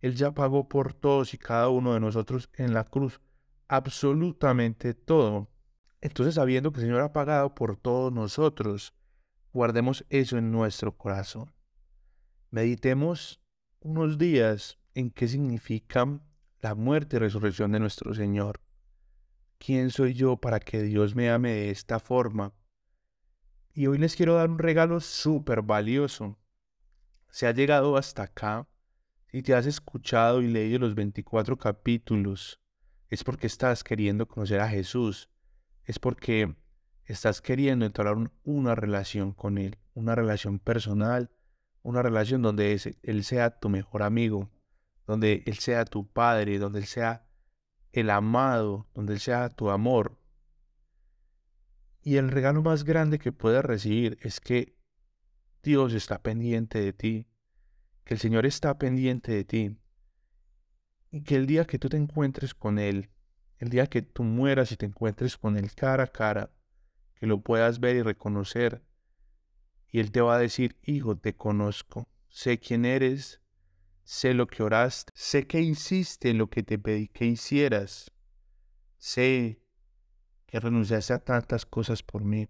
Él 0.00 0.16
ya 0.16 0.32
pagó 0.32 0.68
por 0.68 0.92
todos 0.92 1.32
y 1.32 1.38
cada 1.38 1.70
uno 1.70 1.94
de 1.94 2.00
nosotros 2.00 2.50
en 2.54 2.74
la 2.74 2.84
cruz, 2.84 3.22
absolutamente 3.68 4.92
todo. 4.92 5.48
Entonces, 6.02 6.34
sabiendo 6.34 6.72
que 6.72 6.80
el 6.80 6.86
Señor 6.86 7.00
ha 7.00 7.14
pagado 7.14 7.54
por 7.54 7.78
todos 7.78 8.12
nosotros, 8.12 8.92
guardemos 9.50 10.04
eso 10.10 10.36
en 10.36 10.52
nuestro 10.52 10.94
corazón. 10.94 11.54
Meditemos 12.50 13.40
unos 13.80 14.18
días 14.18 14.78
en 14.94 15.10
qué 15.10 15.28
significa 15.28 16.20
la 16.60 16.74
muerte 16.74 17.16
y 17.16 17.18
resurrección 17.18 17.72
de 17.72 17.80
nuestro 17.80 18.14
Señor. 18.14 18.60
¿Quién 19.58 19.90
soy 19.90 20.14
yo 20.14 20.36
para 20.36 20.60
que 20.60 20.82
Dios 20.82 21.14
me 21.14 21.30
ame 21.30 21.52
de 21.52 21.70
esta 21.70 21.98
forma? 21.98 22.54
Y 23.72 23.86
hoy 23.86 23.98
les 23.98 24.14
quiero 24.14 24.34
dar 24.34 24.48
un 24.48 24.58
regalo 24.58 25.00
súper 25.00 25.62
valioso. 25.62 26.38
Se 27.30 27.46
ha 27.46 27.52
llegado 27.52 27.96
hasta 27.96 28.22
acá 28.22 28.68
y 29.32 29.42
te 29.42 29.54
has 29.54 29.66
escuchado 29.66 30.42
y 30.42 30.48
leído 30.48 30.78
los 30.78 30.94
24 30.94 31.58
capítulos. 31.58 32.60
Es 33.10 33.24
porque 33.24 33.48
estás 33.48 33.82
queriendo 33.82 34.28
conocer 34.28 34.60
a 34.60 34.68
Jesús. 34.68 35.28
Es 35.84 35.98
porque 35.98 36.54
estás 37.04 37.42
queriendo 37.42 37.84
entrar 37.84 38.16
en 38.16 38.30
una 38.44 38.74
relación 38.76 39.32
con 39.32 39.58
Él, 39.58 39.76
una 39.92 40.14
relación 40.14 40.60
personal, 40.60 41.30
una 41.82 42.00
relación 42.00 42.42
donde 42.42 42.80
Él 43.02 43.24
sea 43.24 43.58
tu 43.58 43.68
mejor 43.68 44.02
amigo, 44.02 44.50
donde 45.06 45.42
Él 45.46 45.58
sea 45.58 45.84
tu 45.84 46.06
Padre, 46.06 46.58
donde 46.58 46.80
Él 46.80 46.86
sea 46.86 47.26
el 47.92 48.10
amado, 48.10 48.88
donde 48.94 49.14
Él 49.14 49.20
sea 49.20 49.48
tu 49.50 49.70
amor. 49.70 50.18
Y 52.02 52.16
el 52.16 52.30
regalo 52.30 52.62
más 52.62 52.84
grande 52.84 53.18
que 53.18 53.32
puedes 53.32 53.64
recibir 53.64 54.18
es 54.20 54.40
que 54.40 54.76
Dios 55.62 55.94
está 55.94 56.22
pendiente 56.22 56.80
de 56.80 56.92
ti, 56.92 57.26
que 58.04 58.14
el 58.14 58.20
Señor 58.20 58.44
está 58.44 58.78
pendiente 58.78 59.32
de 59.32 59.44
ti, 59.44 59.78
y 61.10 61.22
que 61.22 61.36
el 61.36 61.46
día 61.46 61.64
que 61.64 61.78
tú 61.78 61.88
te 61.88 61.96
encuentres 61.96 62.52
con 62.52 62.78
Él, 62.78 63.10
el 63.58 63.70
día 63.70 63.86
que 63.86 64.02
tú 64.02 64.24
mueras 64.24 64.72
y 64.72 64.76
te 64.76 64.84
encuentres 64.84 65.38
con 65.38 65.56
Él 65.56 65.72
cara 65.74 66.04
a 66.04 66.06
cara, 66.08 66.50
que 67.14 67.26
lo 67.26 67.40
puedas 67.40 67.80
ver 67.80 67.96
y 67.96 68.02
reconocer, 68.02 68.82
y 69.88 70.00
Él 70.00 70.10
te 70.10 70.20
va 70.20 70.34
a 70.34 70.38
decir, 70.38 70.76
hijo, 70.82 71.16
te 71.16 71.34
conozco, 71.34 72.08
sé 72.28 72.58
quién 72.58 72.84
eres, 72.84 73.40
Sé 74.04 74.34
lo 74.34 74.46
que 74.46 74.62
oraste, 74.62 75.12
sé 75.16 75.46
que 75.46 75.60
hiciste 75.60 76.30
en 76.30 76.38
lo 76.38 76.48
que 76.48 76.62
te 76.62 76.78
pedí 76.78 77.08
que 77.08 77.24
hicieras. 77.24 78.12
Sé 78.98 79.62
que 80.46 80.60
renunciaste 80.60 81.14
a 81.14 81.18
tantas 81.18 81.64
cosas 81.64 82.02
por 82.02 82.22
mí. 82.22 82.48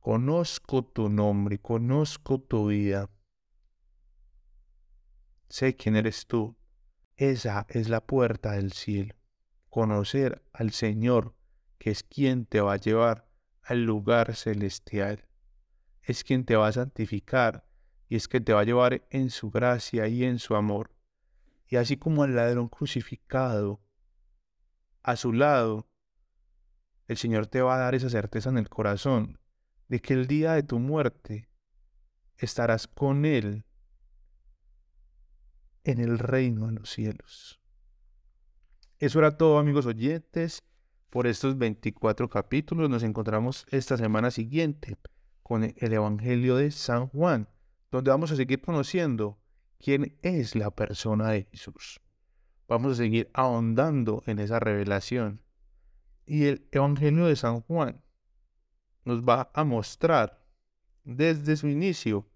Conozco 0.00 0.84
tu 0.84 1.08
nombre, 1.08 1.58
conozco 1.60 2.40
tu 2.40 2.68
vida. 2.68 3.08
Sé 5.48 5.76
quién 5.76 5.94
eres 5.94 6.26
tú. 6.26 6.56
Esa 7.16 7.66
es 7.68 7.88
la 7.88 8.04
puerta 8.04 8.52
del 8.52 8.72
cielo. 8.72 9.14
Conocer 9.68 10.44
al 10.52 10.72
Señor, 10.72 11.36
que 11.78 11.90
es 11.90 12.02
quien 12.02 12.46
te 12.46 12.60
va 12.60 12.72
a 12.74 12.78
llevar 12.78 13.30
al 13.62 13.84
lugar 13.84 14.34
celestial. 14.34 15.28
Es 16.02 16.24
quien 16.24 16.44
te 16.44 16.56
va 16.56 16.66
a 16.66 16.72
santificar 16.72 17.64
y 18.08 18.16
es 18.16 18.28
que 18.28 18.40
te 18.40 18.52
va 18.52 18.60
a 18.60 18.64
llevar 18.64 19.06
en 19.10 19.30
su 19.30 19.50
gracia 19.50 20.06
y 20.08 20.24
en 20.24 20.38
su 20.38 20.54
amor. 20.54 20.90
Y 21.68 21.76
así 21.76 21.96
como 21.96 22.22
al 22.22 22.34
ladrón 22.34 22.68
crucificado, 22.68 23.80
a 25.02 25.16
su 25.16 25.32
lado, 25.32 25.88
el 27.08 27.16
Señor 27.16 27.46
te 27.46 27.62
va 27.62 27.76
a 27.76 27.78
dar 27.78 27.94
esa 27.94 28.08
certeza 28.08 28.50
en 28.50 28.58
el 28.58 28.68
corazón 28.68 29.38
de 29.88 30.00
que 30.00 30.14
el 30.14 30.26
día 30.26 30.52
de 30.52 30.62
tu 30.62 30.78
muerte 30.78 31.48
estarás 32.36 32.86
con 32.86 33.24
Él 33.24 33.64
en 35.84 36.00
el 36.00 36.18
reino 36.18 36.66
de 36.66 36.72
los 36.72 36.90
cielos. 36.90 37.60
Eso 38.98 39.18
era 39.18 39.36
todo, 39.36 39.58
amigos 39.58 39.86
oyentes, 39.86 40.62
por 41.10 41.26
estos 41.26 41.58
24 41.58 42.28
capítulos. 42.28 42.88
Nos 42.88 43.02
encontramos 43.02 43.66
esta 43.70 43.96
semana 43.96 44.30
siguiente 44.30 44.96
con 45.42 45.64
el 45.64 45.92
Evangelio 45.92 46.56
de 46.56 46.70
San 46.70 47.08
Juan 47.08 47.48
donde 47.94 48.10
vamos 48.10 48.32
a 48.32 48.36
seguir 48.36 48.60
conociendo 48.60 49.38
quién 49.78 50.18
es 50.22 50.56
la 50.56 50.72
persona 50.72 51.30
de 51.30 51.44
Jesús. 51.44 52.00
Vamos 52.66 52.94
a 52.94 52.96
seguir 52.96 53.30
ahondando 53.34 54.24
en 54.26 54.40
esa 54.40 54.58
revelación. 54.58 55.42
Y 56.26 56.46
el 56.46 56.66
Evangelio 56.72 57.26
de 57.26 57.36
San 57.36 57.60
Juan 57.60 58.02
nos 59.04 59.22
va 59.22 59.48
a 59.54 59.62
mostrar 59.62 60.44
desde 61.04 61.56
su 61.56 61.68
inicio 61.68 62.28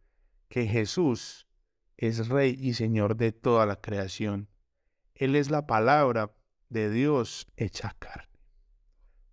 que 0.49 0.65
Jesús 0.67 1.49
es 1.97 2.29
Rey 2.29 2.57
y 2.57 2.75
Señor 2.75 3.17
de 3.17 3.33
toda 3.33 3.67
la 3.67 3.81
creación. 3.81 4.49
Él 5.17 5.35
es 5.35 5.51
la 5.51 5.67
palabra 5.67 6.37
de 6.69 6.89
Dios 6.89 7.49
hecha 7.57 7.97
carne. 7.99 8.29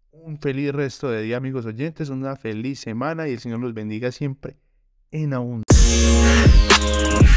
Un 0.10 0.40
feliz 0.40 0.72
resto 0.72 1.08
de 1.08 1.22
día, 1.22 1.38
amigos 1.38 1.68
oyentes, 1.68 2.10
una 2.10 2.36
feliz 2.36 2.80
semana 2.80 3.28
y 3.28 3.34
el 3.34 3.40
Señor 3.40 3.60
los 3.60 3.76
bendiga 3.76 4.12
siempre 4.12 4.58
en 5.12 5.36
abundancia. 5.36 5.64
Música 6.86 7.35